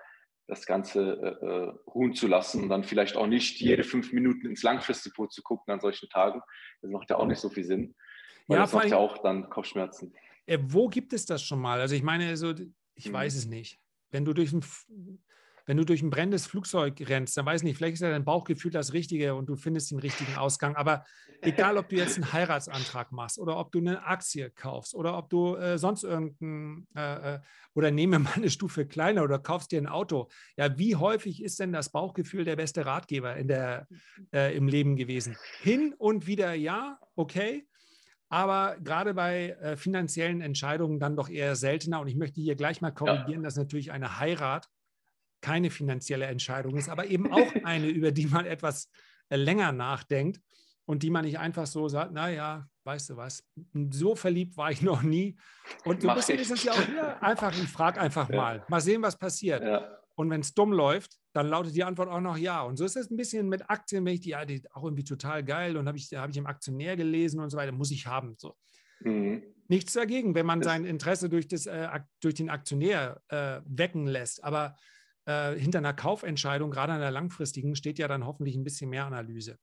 [0.48, 4.46] das Ganze äh, äh, ruhen zu lassen und dann vielleicht auch nicht jede fünf Minuten
[4.46, 6.42] ins Langfristdepot zu gucken an solchen Tagen.
[6.82, 7.94] Das macht ja auch nicht so viel Sinn.
[8.50, 10.12] Weil ja, das macht ja auch dann Kopfschmerzen.
[10.46, 11.80] Äh, wo gibt es das schon mal?
[11.80, 12.52] Also ich meine, so,
[12.94, 13.12] ich hm.
[13.12, 13.78] weiß es nicht.
[14.10, 14.64] Wenn du durch ein
[15.70, 18.24] wenn du durch ein brennendes Flugzeug rennst, dann weiß ich nicht, vielleicht ist ja dein
[18.24, 20.74] Bauchgefühl das Richtige und du findest den richtigen Ausgang.
[20.74, 21.04] Aber
[21.42, 25.30] egal, ob du jetzt einen Heiratsantrag machst oder ob du eine Aktie kaufst oder ob
[25.30, 27.40] du äh, sonst irgendein äh, äh,
[27.74, 30.28] oder nehme mal eine Stufe kleiner oder kaufst dir ein Auto.
[30.56, 33.86] Ja, wie häufig ist denn das Bauchgefühl der beste Ratgeber in der,
[34.34, 35.36] äh, im Leben gewesen?
[35.60, 37.69] Hin und wieder ja, okay.
[38.30, 42.00] Aber gerade bei äh, finanziellen Entscheidungen dann doch eher seltener.
[42.00, 43.46] Und ich möchte hier gleich mal korrigieren, ja.
[43.48, 44.68] dass natürlich eine Heirat
[45.40, 48.88] keine finanzielle Entscheidung ist, aber eben auch eine, über die man etwas
[49.30, 50.40] äh, länger nachdenkt
[50.86, 53.44] und die man nicht einfach so sagt, naja, weißt du was,
[53.90, 55.36] so verliebt war ich noch nie.
[55.84, 58.36] Und so ein bisschen ist es ja auch hier einfach, ich frage einfach ja.
[58.36, 59.62] mal, mal sehen, was passiert.
[59.62, 59.98] Ja.
[60.14, 62.62] Und wenn es dumm läuft, dann lautet die Antwort auch noch ja.
[62.62, 65.04] Und so ist es ein bisschen mit Aktien, wenn ich die, ja, die auch irgendwie
[65.04, 68.06] total geil und habe ich, hab ich im Aktionär gelesen und so weiter, muss ich
[68.06, 68.34] haben.
[68.38, 68.56] So.
[69.00, 69.42] Mhm.
[69.68, 71.88] Nichts dagegen, wenn man sein Interesse durch, das, äh,
[72.20, 74.42] durch den Aktionär äh, wecken lässt.
[74.42, 74.76] Aber
[75.26, 79.58] äh, hinter einer Kaufentscheidung, gerade einer langfristigen, steht ja dann hoffentlich ein bisschen mehr Analyse.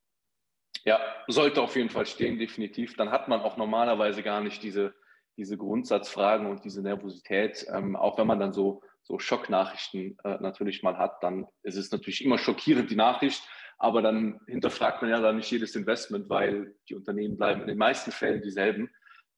[0.85, 2.95] Ja, sollte auf jeden Fall stehen, definitiv.
[2.95, 4.93] Dann hat man auch normalerweise gar nicht diese,
[5.35, 7.67] diese Grundsatzfragen und diese Nervosität.
[7.73, 11.91] Ähm, auch wenn man dann so, so Schocknachrichten äh, natürlich mal hat, dann ist es
[11.91, 13.41] natürlich immer schockierend, die Nachricht.
[13.79, 17.77] Aber dann hinterfragt man ja dann nicht jedes Investment, weil die Unternehmen bleiben in den
[17.77, 18.89] meisten Fällen dieselben,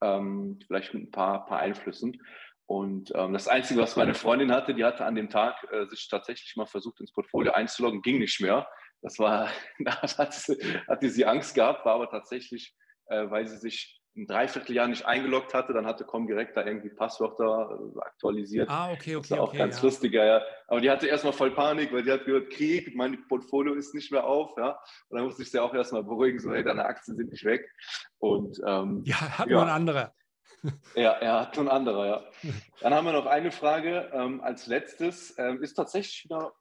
[0.01, 2.19] ähm, vielleicht mit ein paar, paar Einflüssen.
[2.65, 6.08] Und ähm, das Einzige, was meine Freundin hatte, die hatte an dem Tag äh, sich
[6.08, 8.67] tatsächlich mal versucht, ins Portfolio einzuloggen, ging nicht mehr.
[9.01, 12.75] Das war, da hatte, sie Angst gehabt, war aber tatsächlich,
[13.08, 17.80] äh, weil sie sich ein Dreivierteljahr nicht eingeloggt hatte, dann hatte Comdirect da irgendwie Passwörter
[17.95, 18.69] äh, aktualisiert.
[18.69, 19.28] Ah, okay, okay.
[19.30, 19.84] Das war auch okay, ganz ja.
[19.84, 20.41] lustiger, ja.
[20.67, 24.12] Aber die hatte erstmal voll Panik, weil die hat gehört, Krieg, mein Portfolio ist nicht
[24.12, 24.80] mehr auf, ja.
[25.10, 27.69] Und dann musste ich sie auch erstmal beruhigen, so, hey, deine Aktien sind nicht weg.
[28.17, 29.54] Und ähm, ja, hat ja.
[29.54, 30.13] nur ein anderer.
[30.93, 32.52] Ja, er hat ein anderer, ja.
[32.82, 35.34] Dann haben wir noch eine Frage ähm, als letztes.
[35.38, 36.52] Ähm, ist tatsächlich wieder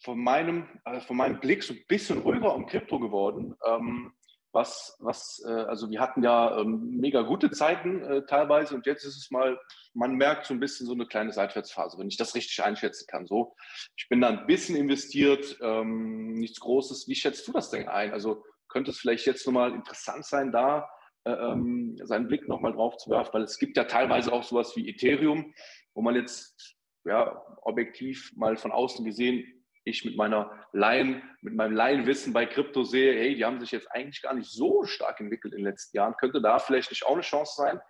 [0.00, 3.56] von meinem, äh, von meinem Blick so ein bisschen ruhiger um Krypto geworden.
[3.66, 4.12] Ähm,
[4.52, 9.04] was, was, äh, also wir hatten ja ähm, mega gute Zeiten äh, teilweise und jetzt
[9.04, 9.58] ist es mal,
[9.94, 13.26] man merkt so ein bisschen so eine kleine Seitwärtsphase, wenn ich das richtig einschätzen kann.
[13.26, 13.54] So,
[13.96, 17.08] ich bin da ein bisschen investiert, ähm, nichts Großes.
[17.08, 18.12] Wie schätzt du das denn ein?
[18.12, 20.88] Also könnte es vielleicht jetzt nochmal interessant sein, da
[21.24, 24.74] äh, ähm, seinen Blick nochmal drauf zu werfen, weil es gibt ja teilweise auch sowas
[24.76, 25.52] wie Ethereum,
[25.94, 29.44] wo man jetzt ja, objektiv mal von außen gesehen,
[29.88, 33.90] ich mit meiner Laien, mit meinem Laienwissen bei Krypto sehe, hey, die haben sich jetzt
[33.92, 36.14] eigentlich gar nicht so stark entwickelt in den letzten Jahren.
[36.16, 37.80] Könnte da vielleicht nicht auch eine Chance sein?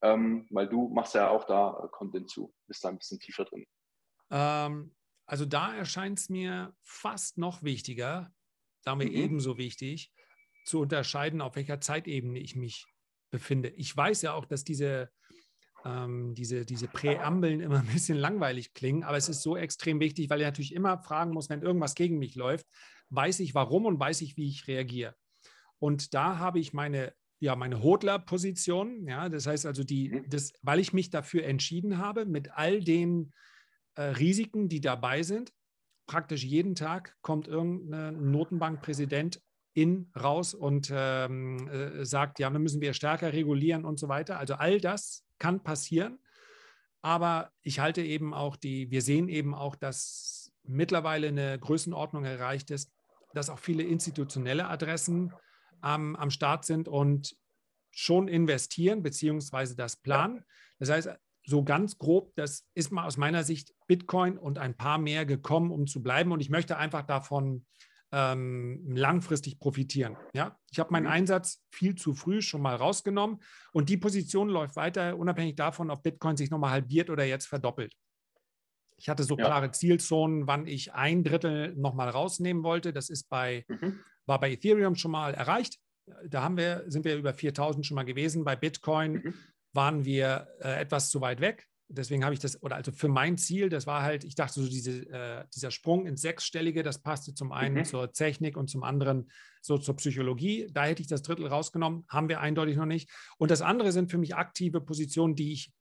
[0.00, 3.44] Ähm, weil du machst ja auch da äh, Content zu, bist da ein bisschen tiefer
[3.44, 3.66] drin.
[4.30, 4.94] Ähm,
[5.26, 8.32] also da erscheint es mir fast noch wichtiger,
[8.84, 9.02] wir mhm.
[9.02, 10.12] ebenso wichtig,
[10.64, 12.86] zu unterscheiden, auf welcher Zeitebene ich mich
[13.30, 13.68] befinde.
[13.70, 15.10] Ich weiß ja auch, dass diese,
[15.84, 20.30] ähm, diese, diese Präambeln immer ein bisschen langweilig klingen, aber es ist so extrem wichtig,
[20.30, 22.66] weil ich natürlich immer fragen muss, wenn irgendwas gegen mich läuft,
[23.10, 25.14] weiß ich warum und weiß ich, wie ich reagiere.
[25.78, 30.28] Und da habe ich meine, ja, meine Hodler-Position, ja, das heißt also, die, mhm.
[30.28, 33.32] das, weil ich mich dafür entschieden habe, mit all den
[33.94, 35.52] äh, Risiken, die dabei sind,
[36.06, 39.40] praktisch jeden Tag kommt irgendein Notenbankpräsident
[39.74, 44.38] in, raus und ähm, äh, sagt, ja, wir müssen wir stärker regulieren und so weiter.
[44.38, 46.18] Also all das kann passieren.
[47.02, 52.70] Aber ich halte eben auch die, wir sehen eben auch, dass mittlerweile eine Größenordnung erreicht
[52.70, 52.92] ist,
[53.34, 55.32] dass auch viele institutionelle Adressen
[55.84, 57.36] ähm, am Start sind und
[57.90, 60.44] schon investieren, beziehungsweise das planen.
[60.78, 61.10] Das heißt,
[61.44, 65.70] so ganz grob, das ist mal aus meiner Sicht Bitcoin und ein paar mehr gekommen,
[65.70, 66.30] um zu bleiben.
[66.30, 67.64] Und ich möchte einfach davon
[68.12, 70.16] ähm, langfristig profitieren.
[70.32, 70.58] Ja?
[70.70, 71.12] Ich habe meinen mhm.
[71.12, 73.40] Einsatz viel zu früh schon mal rausgenommen
[73.72, 77.94] und die Position läuft weiter, unabhängig davon, ob Bitcoin sich nochmal halbiert oder jetzt verdoppelt.
[78.96, 79.44] Ich hatte so ja.
[79.44, 82.92] klare Zielzonen, wann ich ein Drittel nochmal rausnehmen wollte.
[82.92, 84.00] Das ist bei, mhm.
[84.26, 85.78] war bei Ethereum schon mal erreicht.
[86.26, 88.44] Da haben wir, sind wir über 4000 schon mal gewesen.
[88.44, 89.34] Bei Bitcoin mhm.
[89.72, 93.38] waren wir äh, etwas zu weit weg deswegen habe ich das, oder also für mein
[93.38, 97.34] Ziel, das war halt, ich dachte so, diese, äh, dieser Sprung ins Sechsstellige, das passte
[97.34, 97.84] zum einen mhm.
[97.84, 99.30] zur Technik und zum anderen
[99.62, 100.68] so zur Psychologie.
[100.72, 103.10] Da hätte ich das Drittel rausgenommen, haben wir eindeutig noch nicht.
[103.38, 105.72] Und das andere sind für mich aktive Positionen, die ich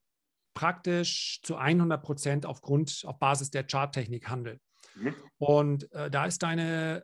[0.54, 4.60] praktisch zu 100 Prozent aufgrund, auf Basis der Charttechnik handle.
[4.96, 5.16] Mhm.
[5.38, 7.04] Und äh, da ist deine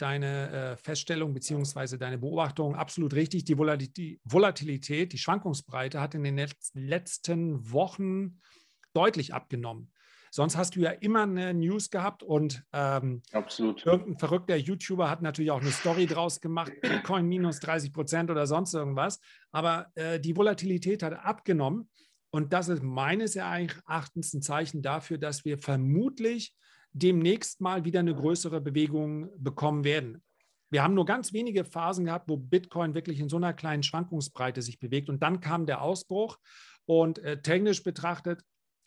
[0.00, 1.96] deine äh, Feststellung bzw.
[1.96, 3.44] deine Beobachtung absolut richtig.
[3.44, 6.40] Die Volatilität, die Schwankungsbreite hat in den
[6.74, 8.40] letzten Wochen
[8.92, 9.92] deutlich abgenommen.
[10.32, 15.50] Sonst hast du ja immer eine News gehabt und ähm, irgendein verrückter YouTuber hat natürlich
[15.50, 19.18] auch eine Story draus gemacht, Bitcoin minus 30 Prozent oder sonst irgendwas.
[19.50, 21.90] Aber äh, die Volatilität hat abgenommen
[22.30, 26.54] und das ist meines Erachtens ein Zeichen dafür, dass wir vermutlich
[26.92, 30.22] demnächst mal wieder eine größere Bewegung bekommen werden.
[30.70, 34.62] Wir haben nur ganz wenige Phasen gehabt, wo Bitcoin wirklich in so einer kleinen Schwankungsbreite
[34.62, 35.08] sich bewegt.
[35.08, 36.38] Und dann kam der Ausbruch.
[36.86, 38.42] Und äh, technisch betrachtet,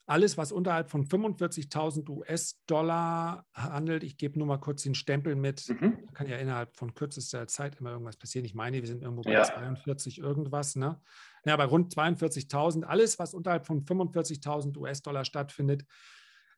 [0.05, 5.69] alles, was unterhalb von 45.000 US-Dollar handelt, ich gebe nur mal kurz den Stempel mit,
[5.69, 6.05] mhm.
[6.13, 8.45] kann ja innerhalb von kürzester Zeit immer irgendwas passieren.
[8.45, 9.43] Ich meine, wir sind irgendwo bei ja.
[9.43, 10.75] 42 irgendwas.
[10.75, 10.99] Ne?
[11.45, 12.83] Ja, bei rund 42.000.
[12.83, 15.85] Alles, was unterhalb von 45.000 US-Dollar stattfindet,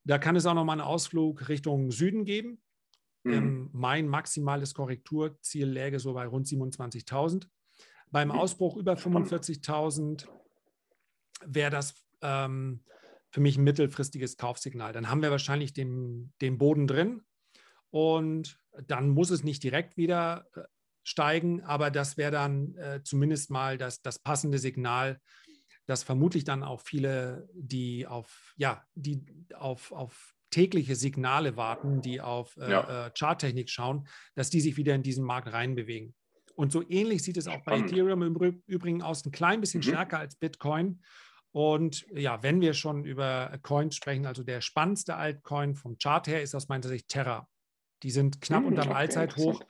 [0.06, 2.62] da kann es auch noch mal einen Ausflug Richtung Süden geben.
[3.24, 3.34] Mhm.
[3.34, 7.48] Ähm, mein maximales Korrekturziel läge so bei rund 27.000.
[8.12, 8.36] Beim mhm.
[8.36, 10.28] Ausbruch über 45.000
[11.46, 12.84] wäre das ähm,
[13.32, 14.94] für mich ein mittelfristiges Kaufsignal.
[14.94, 17.24] Dann haben wir wahrscheinlich den, den Boden drin
[17.90, 20.62] und dann muss es nicht direkt wieder äh,
[21.04, 25.20] steigen, aber das wäre dann äh, zumindest mal das, das passende Signal,
[25.86, 32.22] dass vermutlich dann auch viele, die auf, ja, die auf, auf tägliche Signale warten, die
[32.22, 33.08] auf äh, ja.
[33.08, 36.16] äh, Charttechnik schauen, dass die sich wieder in diesen Markt reinbewegen.
[36.56, 39.90] Und so ähnlich sieht es auch bei Ethereum im Übrigen aus, ein klein bisschen mhm.
[39.90, 41.02] stärker als Bitcoin.
[41.52, 46.42] Und ja, wenn wir schon über Coins sprechen, also der spannendste Altcoin vom Chart her
[46.42, 47.50] ist aus meiner Sicht Terra.
[48.04, 49.62] Die sind knapp mhm, unterm okay, Allzeithoch.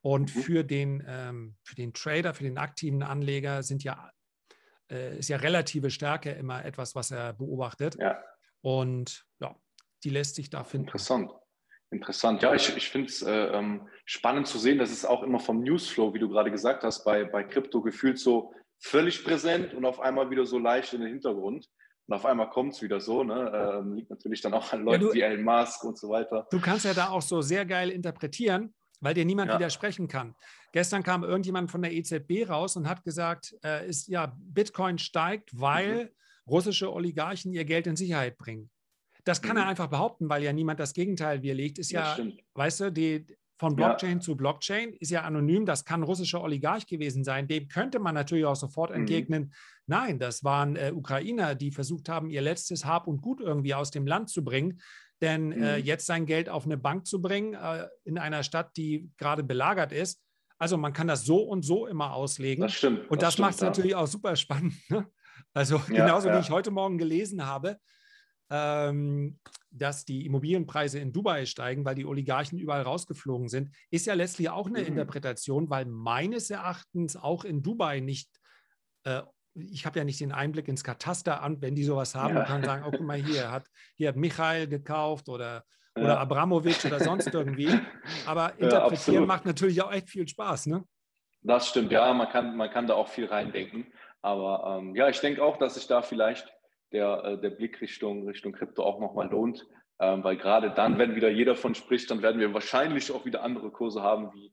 [0.00, 4.10] Und für, den, ähm, für den Trader, für den aktiven Anleger sind ja
[4.92, 7.96] äh, ist ja relative Stärke immer etwas, was er beobachtet.
[7.98, 8.22] Ja.
[8.60, 9.56] Und ja,
[10.04, 10.86] die lässt sich da finden.
[10.86, 11.32] Interessant.
[11.90, 12.42] Interessant.
[12.42, 15.62] Ja, ich, ich finde es äh, ähm, spannend zu sehen, dass es auch immer vom
[15.62, 20.00] Newsflow, wie du gerade gesagt hast, bei, bei Krypto gefühlt so völlig präsent und auf
[20.00, 21.68] einmal wieder so leicht in den Hintergrund.
[22.06, 23.22] Und auf einmal kommt es wieder so.
[23.22, 23.78] Ne?
[23.78, 26.46] Ähm, liegt natürlich dann auch an Leuten ja, du, wie Elon Musk und so weiter.
[26.50, 29.58] Du kannst ja da auch so sehr geil interpretieren, weil dir niemand ja.
[29.58, 30.34] widersprechen kann.
[30.72, 35.50] Gestern kam irgendjemand von der EZB raus und hat gesagt, äh, ist ja Bitcoin steigt,
[35.60, 36.08] weil mhm.
[36.46, 38.70] russische Oligarchen ihr Geld in Sicherheit bringen.
[39.24, 39.62] Das kann mhm.
[39.62, 41.78] er einfach behaupten, weil ja niemand das Gegenteil widerlegt.
[41.78, 42.16] Ist ja,
[42.54, 43.26] weißt du, die,
[43.58, 44.20] von Blockchain ja.
[44.20, 45.66] zu Blockchain ist ja anonym.
[45.66, 47.46] Das kann russischer Oligarch gewesen sein.
[47.46, 48.96] Dem könnte man natürlich auch sofort mhm.
[48.96, 49.52] entgegnen.
[49.86, 53.90] Nein, das waren äh, Ukrainer, die versucht haben, ihr letztes Hab und Gut irgendwie aus
[53.90, 54.80] dem Land zu bringen.
[55.22, 55.62] Denn äh, mhm.
[55.62, 59.42] äh, jetzt sein Geld auf eine Bank zu bringen äh, in einer Stadt, die gerade
[59.42, 60.20] belagert ist,
[60.58, 62.62] also man kann das so und so immer auslegen.
[62.62, 63.10] Das stimmt.
[63.10, 63.66] Und das, das macht es ja.
[63.66, 64.74] natürlich auch super spannend.
[64.90, 65.06] Ne?
[65.54, 66.36] Also ja, genauso ja.
[66.36, 67.78] wie ich heute Morgen gelesen habe,
[68.50, 69.38] ähm,
[69.70, 74.50] dass die Immobilienpreise in Dubai steigen, weil die Oligarchen überall rausgeflogen sind, ist ja letztlich
[74.50, 74.86] auch eine mhm.
[74.86, 78.28] Interpretation, weil meines Erachtens auch in Dubai nicht
[79.04, 79.22] äh,
[79.54, 82.40] ich habe ja nicht den Einblick ins Katasteramt, wenn die sowas haben ja.
[82.40, 85.64] und kann sagen, oh, guck mal hier, hat, hier hat Michael gekauft oder,
[85.96, 86.02] ja.
[86.02, 87.68] oder Abramowitsch oder sonst irgendwie.
[88.26, 90.84] Aber interpretieren ja, macht natürlich auch echt viel Spaß, ne?
[91.42, 93.92] Das stimmt, ja, man kann, man kann da auch viel reindenken.
[94.20, 96.48] Aber ähm, ja, ich denke auch, dass sich da vielleicht
[96.92, 99.66] der, äh, der Blick Richtung, Richtung Krypto auch nochmal lohnt.
[99.98, 103.42] Ähm, weil gerade dann, wenn wieder jeder von spricht, dann werden wir wahrscheinlich auch wieder
[103.42, 104.52] andere Kurse haben, wie,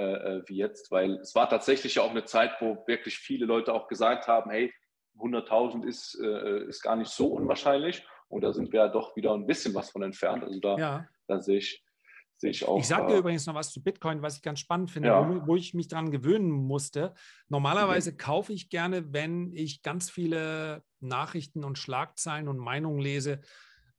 [0.00, 3.74] äh, äh, wie jetzt, weil es war tatsächlich auch eine Zeit, wo wirklich viele Leute
[3.74, 4.72] auch gesagt haben, hey,
[5.18, 9.34] 100.000 ist, äh, ist gar nicht so unwahrscheinlich und da sind wir ja doch wieder
[9.34, 10.44] ein bisschen was von entfernt.
[10.44, 11.08] Also da, ja.
[11.26, 11.84] da sehe ich,
[12.40, 12.78] Sehe ich auch.
[12.78, 15.28] Ich sage dir übrigens noch was zu Bitcoin, was ich ganz spannend finde, ja.
[15.28, 17.12] wo, wo, ich mich dran gewöhnen musste.
[17.50, 18.16] Normalerweise mhm.
[18.16, 23.42] kaufe ich gerne, wenn ich ganz viele Nachrichten und Schlagzeilen und Meinungen lese,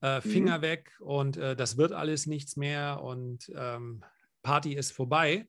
[0.02, 0.22] äh, mhm.
[0.22, 0.62] Finger mhm.
[0.64, 4.04] weg und äh, das wird alles nichts mehr und ähm,
[4.41, 5.47] Party ist vorbei.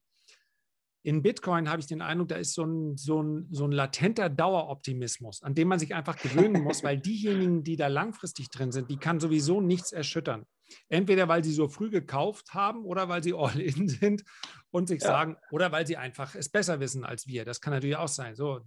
[1.04, 4.28] In Bitcoin habe ich den Eindruck, da ist so ein, so, ein, so ein latenter
[4.28, 8.88] Daueroptimismus, an dem man sich einfach gewöhnen muss, weil diejenigen, die da langfristig drin sind,
[8.90, 10.46] die kann sowieso nichts erschüttern.
[10.88, 14.24] Entweder weil sie so früh gekauft haben oder weil sie all in sind
[14.70, 15.08] und sich ja.
[15.08, 17.44] sagen, oder weil sie einfach es besser wissen als wir.
[17.44, 18.34] Das kann natürlich auch sein.
[18.36, 18.60] So,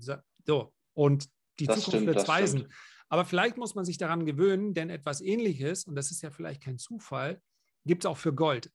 [0.44, 0.74] so.
[0.94, 1.30] Und
[1.60, 2.68] die das Zukunft wird weisen.
[3.08, 6.62] Aber vielleicht muss man sich daran gewöhnen, denn etwas Ähnliches, und das ist ja vielleicht
[6.62, 7.42] kein Zufall,
[7.86, 8.72] gibt es auch für Gold.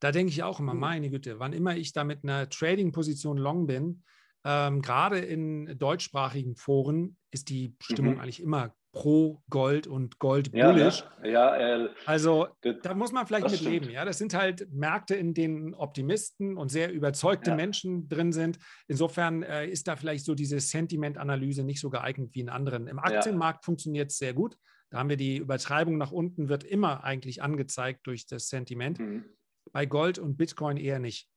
[0.00, 0.80] Da denke ich auch immer, mhm.
[0.80, 4.02] meine Güte, wann immer ich da mit einer Trading-Position long bin,
[4.44, 8.20] ähm, gerade in deutschsprachigen Foren ist die Stimmung mhm.
[8.20, 11.04] eigentlich immer pro Gold und Gold bullish.
[11.22, 12.48] Ja, ja, äh, also
[12.82, 13.90] da muss man vielleicht mit leben.
[13.90, 17.56] Ja, das sind halt Märkte, in denen Optimisten und sehr überzeugte ja.
[17.56, 18.58] Menschen drin sind.
[18.86, 22.86] Insofern äh, ist da vielleicht so diese Sentimentanalyse nicht so geeignet wie in anderen.
[22.86, 23.66] Im Aktienmarkt ja.
[23.66, 24.56] funktioniert es sehr gut.
[24.90, 28.98] Da haben wir die Übertreibung nach unten, wird immer eigentlich angezeigt durch das Sentiment.
[28.98, 29.24] Mhm.
[29.72, 31.28] Bei Gold und Bitcoin eher nicht.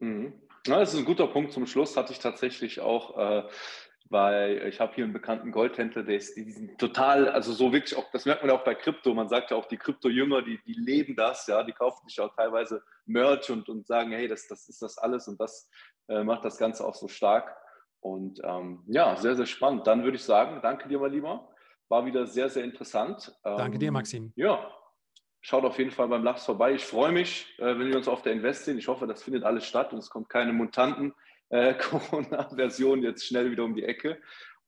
[0.00, 0.34] Mhm.
[0.66, 1.96] Ja, das ist ein guter Punkt zum Schluss.
[1.96, 3.48] Hatte ich tatsächlich auch äh,
[4.12, 7.96] weil ich habe hier einen bekannten Goldhändler, der ist, die sind total, also so wirklich
[7.96, 10.60] auch, das merkt man ja auch bei Krypto, man sagt ja auch, die Krypto-Jünger, die,
[10.66, 14.46] die leben das, ja, die kaufen sich auch teilweise Merch und, und sagen, hey, das,
[14.46, 15.68] das ist das alles und das
[16.08, 17.56] äh, macht das Ganze auch so stark.
[18.00, 19.86] Und ähm, ja, sehr, sehr spannend.
[19.86, 21.48] Dann würde ich sagen, danke dir mal lieber.
[21.88, 23.32] War wieder sehr, sehr interessant.
[23.44, 24.32] Danke dir, ähm, Maxim.
[24.34, 24.70] Ja,
[25.42, 26.72] schaut auf jeden Fall beim Lachs vorbei.
[26.72, 28.78] Ich freue mich, äh, wenn wir uns auf der Invest sehen.
[28.78, 31.12] Ich hoffe, das findet alles statt und es kommt keine Mutanten
[31.50, 31.74] äh,
[33.02, 34.18] jetzt schnell wieder um die Ecke.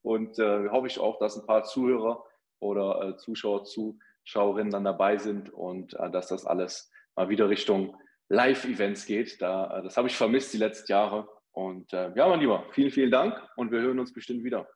[0.03, 2.25] Und äh, hoffe ich auch, dass ein paar Zuhörer
[2.59, 7.97] oder äh, Zuschauer, Zuschauerinnen dann dabei sind und äh, dass das alles mal wieder Richtung
[8.29, 9.41] Live-Events geht.
[9.41, 11.29] Da, das habe ich vermisst die letzten Jahre.
[11.53, 14.69] Und ja, mein Lieber, vielen, vielen Dank und wir hören uns bestimmt wieder.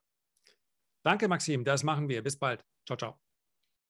[1.02, 1.64] Danke, Maxim.
[1.64, 2.22] Das machen wir.
[2.22, 2.64] Bis bald.
[2.86, 3.27] Ciao, ciao.